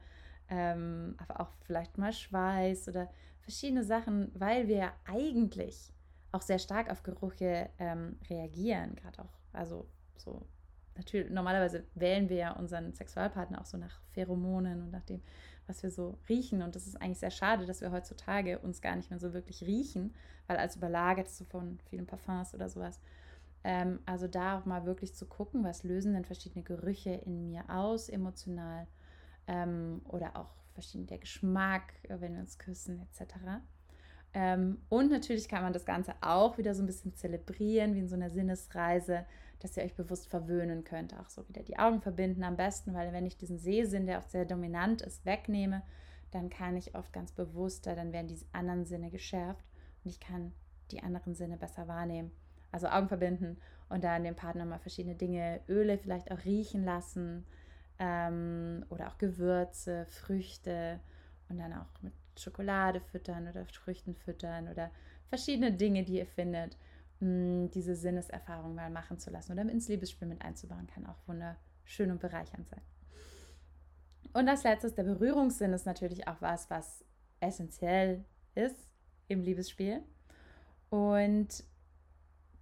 [0.49, 3.09] ähm, aber auch vielleicht mal Schweiß oder
[3.47, 5.93] verschiedene Sachen, weil wir eigentlich
[6.33, 10.45] auch sehr stark auf Gerüche ähm, reagieren, gerade auch, also so
[10.97, 15.21] natürlich, normalerweise wählen wir ja unseren Sexualpartner auch so nach Pheromonen und nach dem,
[15.65, 16.61] was wir so riechen.
[16.61, 19.63] Und das ist eigentlich sehr schade, dass wir heutzutage uns gar nicht mehr so wirklich
[19.63, 20.13] riechen,
[20.47, 22.99] weil als überlagert so von vielen Parfums oder sowas.
[23.63, 27.63] Ähm, also da auch mal wirklich zu gucken, was lösen denn verschiedene Gerüche in mir
[27.69, 28.87] aus, emotional
[29.47, 33.33] ähm, oder auch verschiedene der Geschmack, wenn wir uns küssen etc.
[34.35, 38.07] Ähm, und natürlich kann man das Ganze auch wieder so ein bisschen zelebrieren, wie in
[38.07, 39.25] so einer Sinnesreise,
[39.59, 41.15] dass ihr euch bewusst verwöhnen könnt.
[41.15, 44.27] Auch so wieder die Augen verbinden am besten, weil wenn ich diesen Sehsinn, der auch
[44.27, 45.81] sehr dominant ist, wegnehme,
[46.29, 49.65] dann kann ich oft ganz bewusster, dann werden die anderen Sinne geschärft
[50.03, 50.53] und ich kann
[50.91, 52.29] die anderen Sinne besser wahrnehmen.
[52.71, 53.57] Also Augen verbinden
[53.89, 57.45] und dann dem Partner mal verschiedene Dinge, Öle vielleicht auch riechen lassen
[57.99, 60.99] ähm, oder auch Gewürze, Früchte
[61.49, 64.91] und dann auch mit Schokolade füttern oder Früchten füttern oder
[65.29, 66.77] verschiedene Dinge, die ihr findet,
[67.19, 72.11] mh, diese Sinneserfahrung mal machen zu lassen oder ins Liebesspiel mit einzubauen, kann auch wunderschön
[72.11, 72.81] und bereichernd sein.
[74.33, 77.03] Und als letztes, der Berührungssinn ist natürlich auch was, was
[77.39, 78.23] essentiell
[78.55, 78.91] ist
[79.27, 80.03] im Liebesspiel.
[80.89, 81.63] Und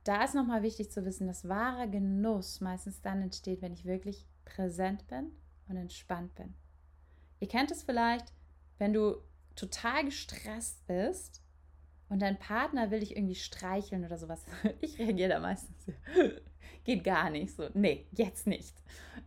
[0.03, 4.25] da ist nochmal wichtig zu wissen, dass wahrer Genuss meistens dann entsteht, wenn ich wirklich
[4.45, 5.31] präsent bin
[5.67, 6.53] und entspannt bin.
[7.39, 8.33] Ihr kennt es vielleicht,
[8.77, 9.17] wenn du
[9.55, 11.41] total gestresst bist
[12.09, 14.45] und dein Partner will dich irgendwie streicheln oder sowas.
[14.81, 15.85] Ich reagiere da meistens.
[16.83, 17.69] Geht gar nicht so.
[17.73, 18.75] Nee, jetzt nicht.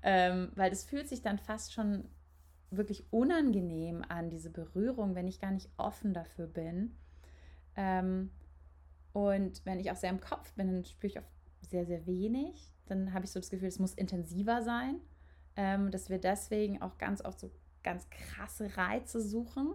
[0.03, 2.09] Ähm, weil es fühlt sich dann fast schon
[2.71, 6.97] wirklich unangenehm an, diese Berührung, wenn ich gar nicht offen dafür bin.
[7.77, 8.31] Ähm,
[9.13, 11.31] und wenn ich auch sehr im Kopf bin, dann spüre ich oft
[11.63, 12.73] sehr, sehr wenig.
[12.87, 15.01] Dann habe ich so das Gefühl, es muss intensiver sein.
[15.61, 17.51] Ähm, dass wir deswegen auch ganz oft so
[17.83, 19.75] ganz krasse Reize suchen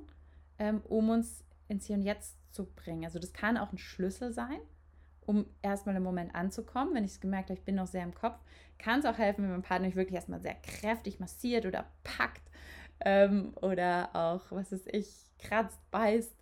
[0.60, 3.06] ähm, um uns ins Hier und Jetzt zu bringen.
[3.06, 4.60] Also das kann auch ein Schlüssel sein,
[5.26, 6.94] um erstmal im Moment anzukommen.
[6.94, 8.40] Wenn ich es gemerkt habe, ich bin noch sehr im Kopf,
[8.78, 12.50] kann es auch helfen, wenn mein Partner mich wirklich erstmal sehr kräftig massiert oder packt
[13.02, 16.36] ähm, oder auch, was ist ich, kratzt, beißt.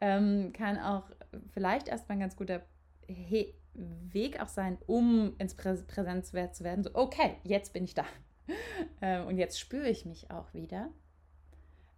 [0.00, 1.10] Ähm, kann auch
[1.52, 2.62] vielleicht erstmal ein ganz guter
[3.06, 6.82] He Weg auch sein, um ins Prä Präsenzwert zu werden.
[6.82, 8.04] So, okay, jetzt bin ich da.
[9.02, 10.90] ähm, und jetzt spüre ich mich auch wieder.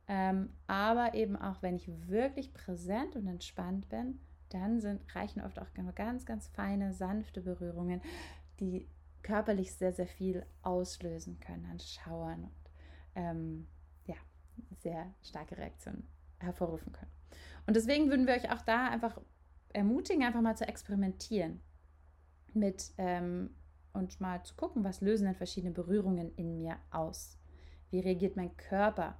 [0.08, 5.60] Ähm, aber eben auch, wenn ich wirklich präsent und entspannt bin, dann sind, reichen oft
[5.60, 8.02] auch ganz, ganz feine, sanfte Berührungen,
[8.58, 8.88] die
[9.22, 12.70] körperlich sehr, sehr viel auslösen können an Schauern und
[13.14, 13.66] ähm,
[14.06, 14.16] ja,
[14.80, 16.06] sehr starke Reaktionen
[16.38, 17.10] hervorrufen können.
[17.66, 19.20] Und deswegen würden wir euch auch da einfach
[19.72, 21.60] ermutigen, einfach mal zu experimentieren
[22.52, 23.54] mit ähm,
[23.92, 27.38] und mal zu gucken, was lösen denn verschiedene Berührungen in mir aus?
[27.90, 29.16] Wie reagiert mein Körper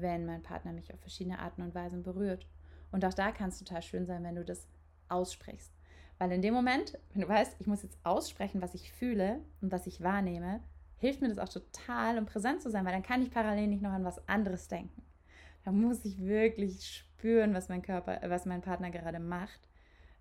[0.00, 2.46] wenn mein Partner mich auf verschiedene Arten und Weisen berührt.
[2.90, 4.66] Und auch da kann es total schön sein, wenn du das
[5.08, 5.72] aussprichst.
[6.18, 9.72] Weil in dem Moment, wenn du weißt, ich muss jetzt aussprechen, was ich fühle und
[9.72, 10.60] was ich wahrnehme,
[10.98, 13.82] hilft mir das auch total, um präsent zu sein, weil dann kann ich parallel nicht
[13.82, 15.02] noch an was anderes denken.
[15.64, 19.68] Da muss ich wirklich spüren, was mein Körper, was mein Partner gerade macht,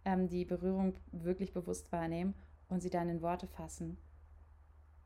[0.05, 2.33] ähm, die Berührung wirklich bewusst wahrnehmen
[2.71, 3.97] und sie dann in Worte fassen.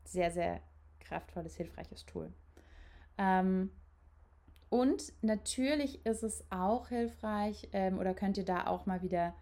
[0.05, 0.61] Sehr, sehr
[0.99, 2.31] kraftvolles, hilfreiches Tool.
[3.17, 3.71] Ähm,
[4.69, 9.33] und natürlich ist es auch hilfreich ähm, oder könnt ihr da auch mal wieder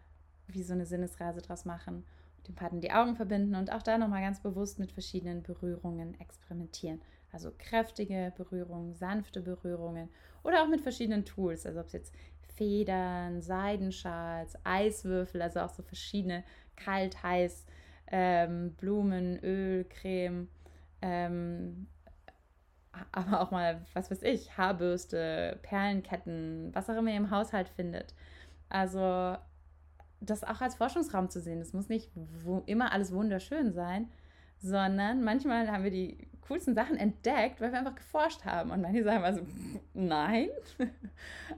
[0.47, 2.05] wie so eine Sinnesreise draus machen,
[2.47, 7.01] dem Partner die Augen verbinden und auch da nochmal ganz bewusst mit verschiedenen Berührungen experimentieren.
[7.31, 10.09] Also kräftige Berührungen, sanfte Berührungen
[10.43, 12.13] oder auch mit verschiedenen Tools, also ob es jetzt
[12.55, 16.43] Federn, Seidenschals, Eiswürfel, also auch so verschiedene
[16.75, 17.65] kalt, heiß,
[18.08, 20.48] ähm, Blumen, Öl, Creme,
[21.02, 21.88] ähm,
[23.12, 28.13] aber auch mal, was weiß ich, Haarbürste, Perlenketten, was auch immer ihr im Haushalt findet.
[28.70, 29.38] Also
[30.22, 31.60] das auch als Forschungsraum zu sehen.
[31.60, 32.12] Es muss nicht
[32.66, 34.10] immer alles wunderschön sein,
[34.60, 38.72] sondern manchmal haben wir die coolsten Sachen entdeckt, weil wir einfach geforscht haben.
[38.72, 39.42] Und manche sagen also,
[39.94, 40.50] nein.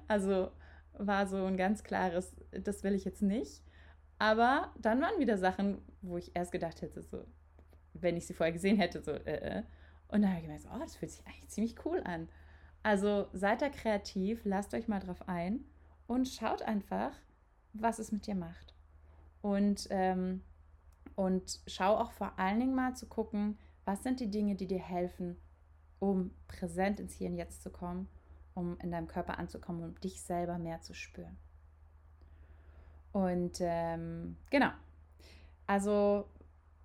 [0.07, 0.51] Also
[0.97, 3.61] war so ein ganz klares, das will ich jetzt nicht.
[4.25, 7.23] Aber dann waren wieder Sachen, wo ich erst gedacht hätte, so,
[7.93, 9.63] wenn ich sie vorher gesehen hätte, so, äh, äh.
[10.07, 12.27] Und dann habe ich gemerkt, oh, das fühlt sich eigentlich ziemlich cool an.
[12.81, 15.63] Also seid da kreativ, lasst euch mal drauf ein
[16.07, 17.11] und schaut einfach,
[17.73, 18.73] was es mit dir macht.
[19.43, 20.41] Und, ähm,
[21.13, 24.81] und schau auch vor allen Dingen mal zu gucken, was sind die Dinge, die dir
[24.81, 25.37] helfen,
[25.99, 28.07] um präsent ins Hier und Jetzt zu kommen,
[28.55, 31.37] um in deinem Körper anzukommen, um dich selber mehr zu spüren.
[33.15, 34.71] Und ähm, genau,
[35.67, 36.25] also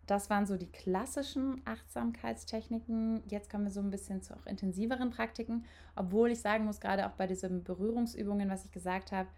[0.06, 3.24] das waren so die klassischen Achtsamkeitstechniken.
[3.26, 5.64] Jetzt kommen wir so ein bisschen zu auch intensiveren Praktiken,
[5.96, 9.28] obwohl ich sagen muss, gerade auch bei diesen Berührungsübungen, was ich gesagt habe,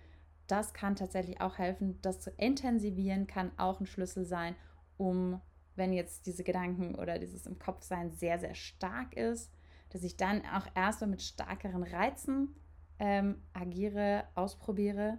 [0.48, 1.98] das kann tatsächlich auch helfen.
[2.02, 4.55] Das zu intensivieren kann auch ein Schlüssel sein,
[4.98, 5.40] um,
[5.76, 9.50] wenn jetzt diese Gedanken oder dieses im Kopf sein sehr, sehr stark ist,
[9.88, 12.55] dass ich dann auch erstmal mit stärkeren Reizen
[12.98, 15.16] ähm, agiere, ausprobiere.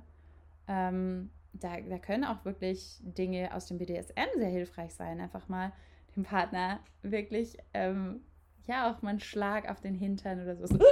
[0.67, 5.21] Ähm, da, da können auch wirklich Dinge aus dem BDSM sehr hilfreich sein.
[5.21, 5.71] Einfach mal
[6.15, 8.21] dem Partner wirklich, ähm,
[8.65, 10.77] ja, auch mal einen Schlag auf den Hintern oder so.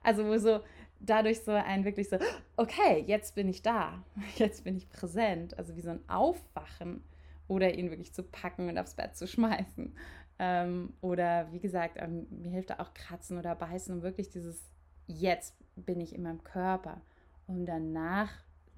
[0.00, 0.60] Also, wo so
[1.00, 2.18] dadurch so ein wirklich so,
[2.56, 4.04] okay, jetzt bin ich da,
[4.36, 5.58] jetzt bin ich präsent.
[5.58, 7.02] Also, wie so ein Aufwachen
[7.48, 9.92] oder ihn wirklich zu packen und aufs Bett zu schmeißen.
[10.38, 14.70] Ähm, oder wie gesagt, ähm, mir hilft da auch Kratzen oder Beißen, um wirklich dieses,
[15.06, 17.00] jetzt bin ich in meinem Körper,
[17.46, 18.30] um danach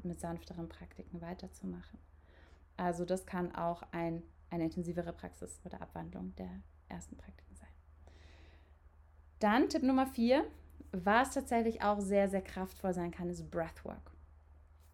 [0.04, 1.98] mit sanfteren Praktiken weiterzumachen.
[2.76, 6.50] Also das kann auch ein, eine intensivere Praxis oder Abwandlung der
[6.88, 7.68] ersten Praktiken sein.
[9.38, 10.44] Dann Tipp Nummer vier,
[10.92, 14.12] was tatsächlich auch sehr, sehr kraftvoll sein kann, ist Breathwork.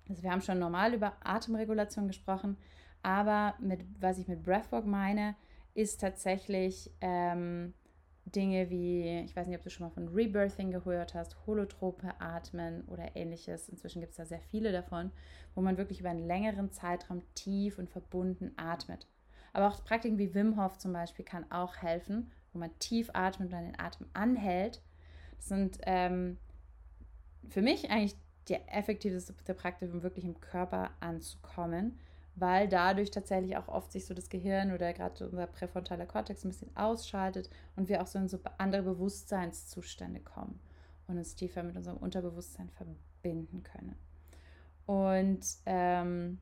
[0.08, 2.56] Also wir haben schon normal über Atemregulation gesprochen,
[3.02, 5.34] aber mit, was ich mit Breathwork meine,
[5.74, 7.74] ist tatsächlich ähm,
[8.26, 12.84] Dinge wie, ich weiß nicht, ob du schon mal von Rebirthing gehört hast, holotrope Atmen
[12.88, 13.68] oder ähnliches.
[13.68, 15.12] Inzwischen gibt es da sehr viele davon,
[15.54, 19.06] wo man wirklich über einen längeren Zeitraum tief und verbunden atmet.
[19.52, 23.46] Aber auch Praktiken wie Wim Hof zum Beispiel kann auch helfen, wo man tief atmet
[23.46, 24.82] und dann den Atem anhält.
[25.36, 26.36] Das sind ähm,
[27.48, 28.16] für mich eigentlich
[28.48, 31.98] die effektivste Praktik, um wirklich im Körper anzukommen
[32.36, 36.50] weil dadurch tatsächlich auch oft sich so das Gehirn oder gerade unser präfrontaler Kortex ein
[36.50, 40.60] bisschen ausschaltet und wir auch so in so andere Bewusstseinszustände kommen
[41.08, 43.96] und uns tiefer mit unserem Unterbewusstsein verbinden können.
[44.84, 46.38] Und ähm,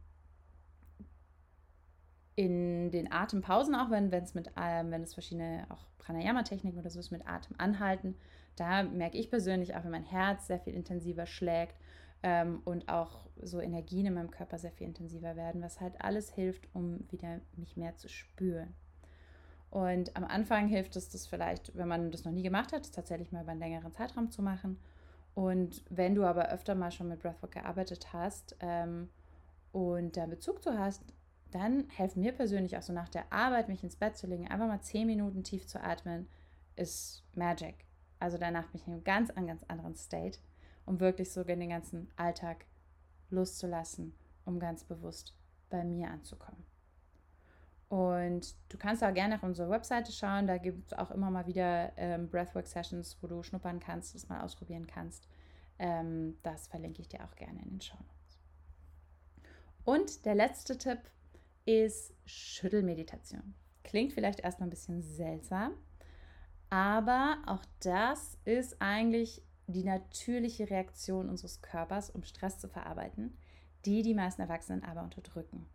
[2.35, 6.99] in den Atempausen auch, wenn es mit, ähm, wenn es verschiedene auch Pranayama-Techniken oder so
[6.99, 8.17] ist mit Atem anhalten,
[8.57, 11.77] da merke ich persönlich auch, wenn mein Herz sehr viel intensiver schlägt
[12.25, 16.33] ähm, und auch so Energien in meinem Körper sehr viel intensiver werden, was halt alles
[16.33, 18.75] hilft, um wieder mich mehr zu spüren.
[19.71, 23.31] Und am Anfang hilft es das vielleicht, wenn man das noch nie gemacht hat, tatsächlich
[23.31, 24.79] mal über einen längeren Zeitraum zu machen.
[25.35, 29.11] Und wenn du aber öfter mal schon mit Breathwork gearbeitet hast ähm,
[29.73, 31.03] und da Bezug zu hast,
[31.51, 34.67] dann helfen mir persönlich auch so nach der Arbeit, mich ins Bett zu legen, einfach
[34.67, 36.27] mal zehn Minuten tief zu atmen,
[36.77, 37.85] ist Magic.
[38.19, 40.39] Also danach bin ich in einem ganz, ganz anderen State
[40.87, 42.67] um wirklich so den ganzen Alltag
[43.31, 45.35] loszulassen, um ganz bewusst
[45.71, 46.65] bei mir anzukommen.
[47.89, 51.47] Und du kannst auch gerne auf unsere Webseite schauen, da gibt es auch immer mal
[51.47, 55.29] wieder ähm, Breathwork-Sessions, wo du schnuppern kannst, das mal ausprobieren kannst.
[55.79, 57.99] Ähm, das verlinke ich dir auch gerne in den Show.
[59.85, 60.99] Und der letzte Tipp
[61.67, 63.55] ist Schüttelmeditation.
[63.83, 65.75] Klingt vielleicht erstmal ein bisschen seltsam,
[66.71, 73.37] aber auch das ist eigentlich die natürliche Reaktion unseres Körpers, um Stress zu verarbeiten,
[73.85, 75.67] die die meisten Erwachsenen aber unterdrücken.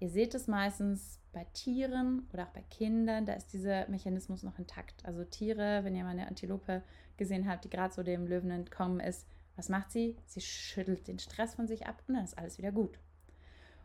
[0.00, 4.58] Ihr seht es meistens bei Tieren oder auch bei Kindern, da ist dieser Mechanismus noch
[4.58, 5.04] intakt.
[5.04, 6.82] Also Tiere, wenn ihr mal eine Antilope
[7.16, 10.16] gesehen habt, die gerade so dem Löwen entkommen ist, was macht sie?
[10.26, 12.98] Sie schüttelt den Stress von sich ab und dann ist alles wieder gut.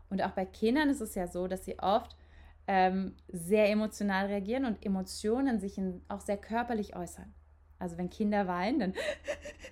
[0.09, 2.15] Und auch bei Kindern ist es ja so, dass sie oft
[2.67, 7.33] ähm, sehr emotional reagieren und Emotionen sich in, auch sehr körperlich äußern.
[7.79, 8.93] Also wenn Kinder weinen, dann,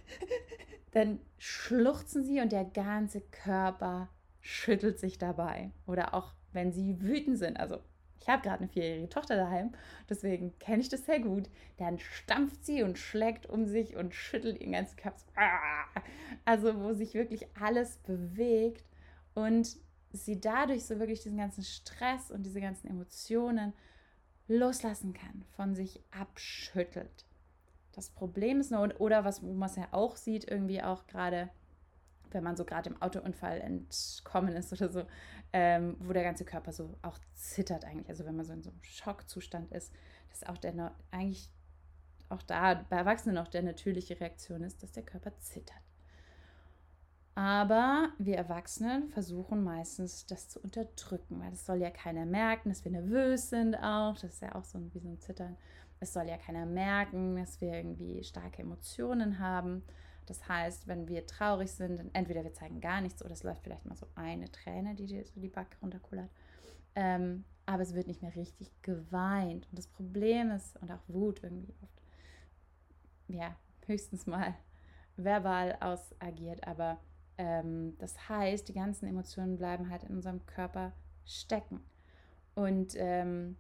[0.92, 4.10] dann schluchzen sie und der ganze Körper
[4.42, 5.72] schüttelt sich dabei.
[5.86, 7.60] Oder auch wenn sie wütend sind.
[7.60, 7.80] Also
[8.20, 9.72] ich habe gerade eine vierjährige Tochter daheim,
[10.10, 11.48] deswegen kenne ich das sehr gut.
[11.78, 15.20] Dann stampft sie und schlägt um sich und schüttelt ihren ganzen Körper.
[16.44, 18.84] Also wo sich wirklich alles bewegt
[19.36, 19.78] und
[20.12, 23.74] sie dadurch so wirklich diesen ganzen Stress und diese ganzen Emotionen
[24.48, 27.26] loslassen kann, von sich abschüttelt.
[27.96, 31.50] Das Problem ist nur, oder was man ja auch sieht, irgendwie auch gerade
[32.36, 35.06] wenn man so gerade im Autounfall entkommen ist oder so,
[35.54, 38.10] ähm, wo der ganze Körper so auch zittert eigentlich.
[38.10, 39.94] Also wenn man so in so einem Schockzustand ist,
[40.30, 41.50] dass auch der eigentlich
[42.28, 45.82] auch da bei Erwachsenen auch der natürliche Reaktion ist, dass der Körper zittert.
[47.36, 52.84] Aber wir Erwachsenen versuchen meistens, das zu unterdrücken, weil das soll ja keiner merken, dass
[52.86, 54.14] wir nervös sind auch.
[54.16, 55.58] Das ist ja auch so wie so ein Zittern.
[56.00, 59.84] Es soll ja keiner merken, dass wir irgendwie starke Emotionen haben.
[60.26, 63.86] Das heißt, wenn wir traurig sind, entweder wir zeigen gar nichts oder es läuft vielleicht
[63.86, 66.30] mal so eine Träne, die dir so die Backe runterkullert.
[66.96, 69.68] Ähm, aber es wird nicht mehr richtig geweint.
[69.70, 72.02] Und das Problem ist, und auch Wut irgendwie oft,
[73.28, 74.56] ja, höchstens mal
[75.18, 77.00] verbal ausagiert, aber
[77.38, 80.94] ähm, das heißt, die ganzen Emotionen bleiben halt in unserem Körper
[81.26, 81.82] stecken.
[82.54, 83.58] Und ähm,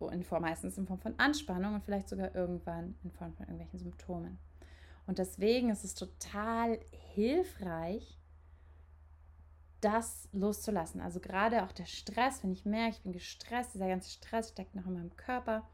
[0.00, 3.78] in Form, meistens in Form von Anspannung und vielleicht sogar irgendwann in Form von irgendwelchen
[3.78, 4.38] Symptomen.
[5.06, 8.18] Und deswegen ist es total hilfreich,
[9.80, 11.00] das loszulassen.
[11.00, 14.74] Also gerade auch der Stress, wenn ich merke, ich bin gestresst, dieser ganze Stress steckt
[14.74, 15.68] noch in meinem Körper,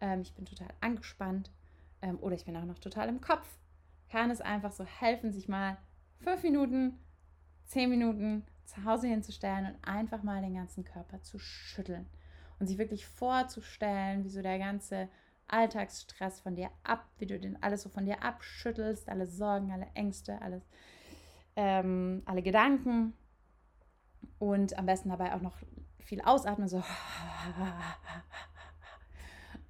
[0.00, 1.50] ähm, ich bin total angespannt
[2.00, 3.46] ähm, oder ich bin auch noch total im Kopf,
[4.08, 5.78] kann es einfach so helfen, sich mal
[6.20, 6.98] fünf Minuten,
[7.64, 12.06] zehn Minuten zu Hause hinzustellen und einfach mal den ganzen Körper zu schütteln
[12.58, 15.08] und sich wirklich vorzustellen, wie so der ganze
[15.48, 19.86] Alltagsstress von dir ab, wie du den alles so von dir abschüttelst, alle Sorgen, alle
[19.94, 20.62] Ängste, alles,
[21.54, 23.12] ähm, alle Gedanken
[24.38, 25.56] und am besten dabei auch noch
[25.98, 26.82] viel ausatmen, so.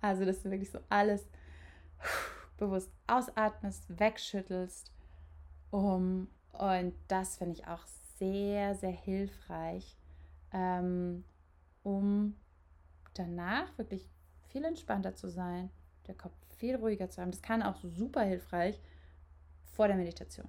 [0.02, 1.26] Also dass du wirklich so alles
[2.58, 4.92] bewusst ausatmest, wegschüttelst
[5.70, 7.84] um, und das finde ich auch
[8.18, 9.96] sehr, sehr hilfreich,
[10.52, 11.24] ähm,
[11.82, 12.36] um
[13.18, 14.08] danach wirklich
[14.48, 15.70] viel entspannter zu sein,
[16.06, 17.30] der Kopf viel ruhiger zu haben.
[17.30, 18.80] Das kann auch super hilfreich
[19.64, 20.48] vor der Meditation.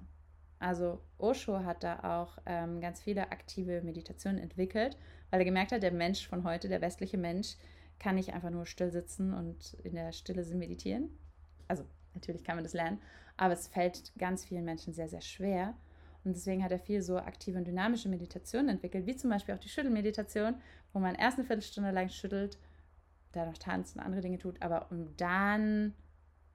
[0.58, 4.96] Also Osho hat da auch ähm, ganz viele aktive Meditationen entwickelt,
[5.30, 7.56] weil er gemerkt hat, der Mensch von heute, der westliche Mensch,
[7.98, 11.10] kann nicht einfach nur still sitzen und in der Stille meditieren.
[11.68, 13.00] Also natürlich kann man das lernen,
[13.36, 15.74] aber es fällt ganz vielen Menschen sehr, sehr schwer.
[16.24, 19.58] Und deswegen hat er viel so aktive und dynamische Meditationen entwickelt, wie zum Beispiel auch
[19.58, 20.56] die Schüttelmeditation,
[20.92, 22.58] wo man erst eine Viertelstunde lang schüttelt
[23.32, 25.94] da noch tanzt und andere Dinge tut, aber um dann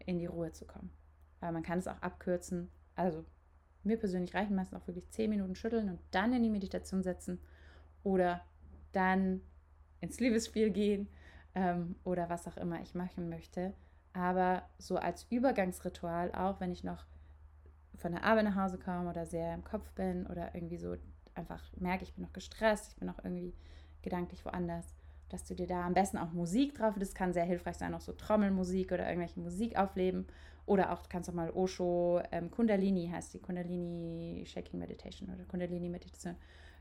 [0.06, 0.92] in die Ruhe zu kommen.
[1.40, 2.70] Aber man kann es auch abkürzen.
[2.96, 3.26] Also
[3.84, 7.40] mir persönlich reichen meistens auch wirklich zehn Minuten schütteln und dann in die Meditation setzen
[8.04, 8.42] oder
[8.92, 9.42] dann
[10.00, 11.08] ins Liebesspiel gehen
[11.56, 13.74] ähm, oder was auch immer ich machen möchte.
[14.14, 17.06] Aber so als Übergangsritual, auch wenn ich noch
[17.96, 20.96] von der Arbeit nach Hause komme oder sehr im Kopf bin oder irgendwie so
[21.36, 23.54] einfach merke, ich bin noch gestresst, ich bin noch irgendwie
[24.04, 24.94] gedanklich woanders,
[25.30, 28.02] dass du dir da am besten auch Musik drauf, das kann sehr hilfreich sein, auch
[28.02, 30.28] so Trommelmusik oder irgendwelche Musik aufleben.
[30.66, 35.90] Oder auch, kannst du mal Osho, ähm, Kundalini heißt die, Kundalini Shaking Meditation oder Kundalini
[35.90, 36.36] Meditation.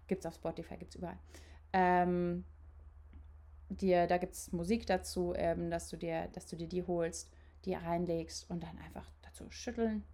[0.07, 1.19] Gibt es auf Spotify, gibt es überall.
[1.73, 2.45] Ähm,
[3.71, 7.33] dir, da gibt es Musik dazu, ähm, dass, du dir, dass du dir die holst,
[7.65, 10.05] die reinlegst und dann einfach dazu schütteln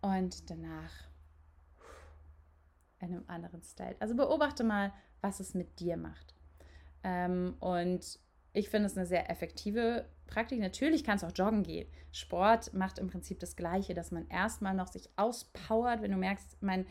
[0.00, 0.92] und danach
[3.00, 3.96] in einem anderen Style.
[4.00, 6.34] Also beobachte mal, was es mit dir macht.
[7.02, 8.18] Ähm, und
[8.52, 10.60] ich finde es eine sehr effektive Praktik.
[10.60, 11.88] Natürlich kannst du auch joggen gehen.
[12.12, 16.58] Sport macht im Prinzip das Gleiche, dass man erstmal noch sich auspowert, wenn du merkst,
[16.60, 16.86] mein,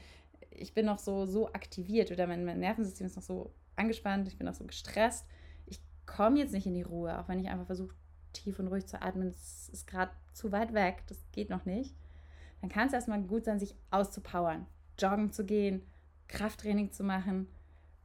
[0.49, 4.37] ich bin noch so, so aktiviert oder mein, mein Nervensystem ist noch so angespannt, ich
[4.37, 5.25] bin noch so gestresst.
[5.65, 7.95] Ich komme jetzt nicht in die Ruhe, auch wenn ich einfach versuche,
[8.33, 9.31] tief und ruhig zu atmen.
[9.31, 11.95] Das ist gerade zu weit weg, das geht noch nicht.
[12.61, 14.65] Dann kann es erstmal gut sein, sich auszupowern,
[14.97, 15.83] joggen zu gehen,
[16.27, 17.47] Krafttraining zu machen.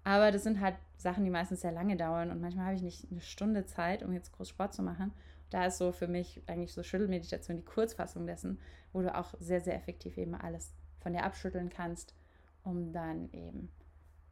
[0.04, 3.10] Aber das sind halt Sachen, die meistens sehr lange dauern und manchmal habe ich nicht
[3.10, 5.12] eine Stunde Zeit, um jetzt groß Sport zu machen.
[5.50, 8.58] Da ist so für mich eigentlich so Schüttelmeditation die Kurzfassung dessen,
[8.92, 12.14] wo du auch sehr, sehr effektiv eben alles von dir abschütteln kannst,
[12.64, 13.68] um dann eben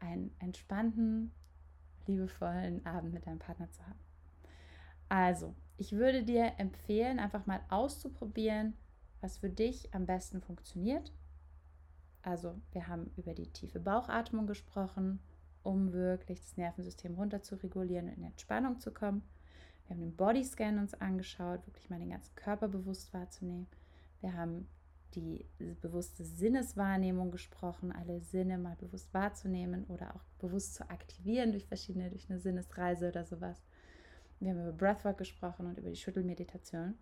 [0.00, 1.32] einen entspannten,
[2.06, 3.98] liebevollen Abend mit deinem Partner zu haben.
[5.08, 8.74] Also, ich würde dir empfehlen, einfach mal auszuprobieren,
[9.20, 11.12] was für dich am besten funktioniert.
[12.22, 15.20] Also, wir haben über die tiefe Bauchatmung gesprochen
[15.62, 19.22] um wirklich das Nervensystem runter zu regulieren und in Entspannung zu kommen.
[19.86, 23.66] Wir haben den Bodyscan uns angeschaut, wirklich mal den ganzen Körper bewusst wahrzunehmen.
[24.20, 24.68] Wir haben
[25.14, 25.44] die
[25.80, 32.10] bewusste Sinneswahrnehmung gesprochen, alle Sinne mal bewusst wahrzunehmen oder auch bewusst zu aktivieren durch verschiedene,
[32.10, 33.60] durch eine Sinnesreise oder sowas.
[34.38, 36.94] Wir haben über Breathwork gesprochen und über die Schüttelmeditation.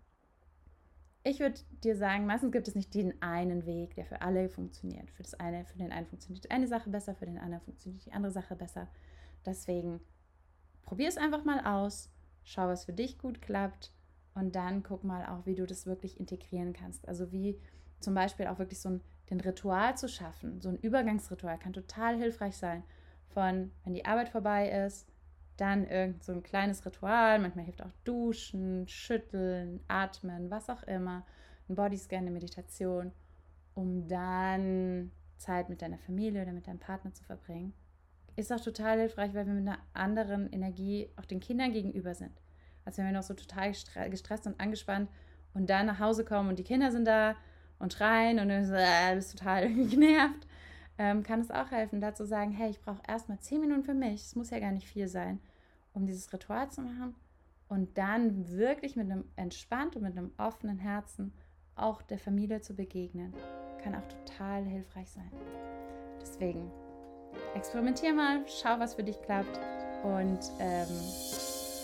[1.25, 5.11] Ich würde dir sagen, meistens gibt es nicht den einen Weg, der für alle funktioniert.
[5.11, 8.12] Für, das eine, für den einen funktioniert eine Sache besser, für den anderen funktioniert die
[8.12, 8.89] andere Sache besser.
[9.45, 10.01] Deswegen
[10.83, 12.11] probier es einfach mal aus,
[12.45, 13.93] schau, was für dich gut klappt
[14.35, 17.07] und dann guck mal auch, wie du das wirklich integrieren kannst.
[17.09, 17.61] Also wie
[18.01, 19.01] zum Beispiel auch wirklich so ein
[19.31, 22.83] den Ritual zu schaffen, so ein Übergangsritual kann total hilfreich sein.
[23.29, 25.07] Von, wenn die Arbeit vorbei ist,
[25.61, 27.39] dann irgend so ein kleines Ritual.
[27.39, 31.25] Manchmal hilft auch Duschen, Schütteln, Atmen, was auch immer.
[31.69, 33.13] Ein Bodyscan, eine Meditation,
[33.75, 37.75] um dann Zeit mit deiner Familie oder mit deinem Partner zu verbringen.
[38.37, 42.33] Ist auch total hilfreich, weil wir mit einer anderen Energie auch den Kindern gegenüber sind.
[42.85, 43.73] Als wenn wir noch so total
[44.11, 45.11] gestresst und angespannt
[45.55, 47.37] und dann nach Hause kommen und die Kinder sind da
[47.79, 50.47] und schreien und du bist, äh, bist total genervt,
[50.99, 53.95] ähm, kann es auch helfen, da zu sagen, hey, ich brauche erstmal zehn Minuten für
[53.95, 55.41] mich, es muss ja gar nicht viel sein,
[55.99, 57.15] um dieses Ritual zu machen
[57.69, 61.33] und dann wirklich mit einem entspannten und mit einem offenen Herzen
[61.77, 63.35] auch der Familie zu begegnen,
[63.83, 65.31] kann auch total hilfreich sein.
[66.21, 66.71] Deswegen
[67.55, 69.59] experimentier mal, schau, was für dich klappt
[70.03, 70.89] und ähm,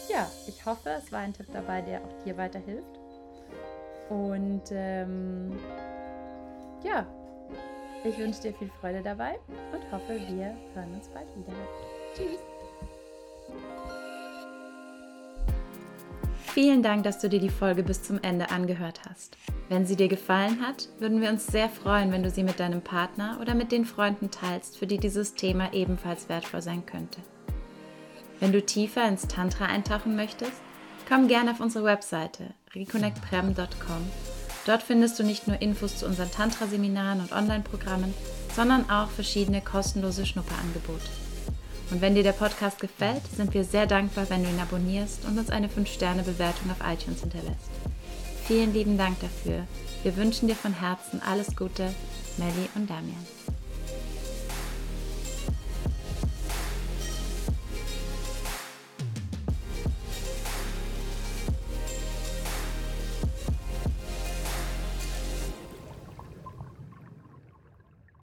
[0.09, 3.01] ja, ich hoffe, es war ein Tipp dabei, der auch dir weiterhilft.
[4.11, 5.59] Und ähm,
[6.83, 7.07] ja,
[8.05, 9.39] ich wünsche dir viel Freude dabei
[9.73, 11.55] und hoffe, wir hören uns bald wieder.
[12.15, 12.54] Tschüss.
[16.55, 19.37] Vielen Dank, dass du dir die Folge bis zum Ende angehört hast.
[19.69, 22.81] Wenn sie dir gefallen hat, würden wir uns sehr freuen, wenn du sie mit deinem
[22.81, 27.19] Partner oder mit den Freunden teilst, für die dieses Thema ebenfalls wertvoll sein könnte.
[28.39, 30.63] Wenn du tiefer ins Tantra eintauchen möchtest,
[31.09, 34.07] komm gerne auf unsere Webseite reconnectprem.com.
[34.65, 38.15] Dort findest du nicht nur Infos zu unseren Tantra-Seminaren und Online-Programmen,
[38.55, 41.24] sondern auch verschiedene kostenlose Schnupperangebote.
[41.95, 45.39] Und wenn dir der Podcast gefällt, sind wir sehr dankbar, wenn du ihn abonnierst und
[45.39, 47.71] uns eine 5-Sterne-Bewertung auf iTunes hinterlässt.
[48.49, 49.65] Vielen lieben Dank dafür.
[50.03, 51.95] Wir wünschen dir von Herzen alles Gute,
[52.37, 53.44] Melly und Damian.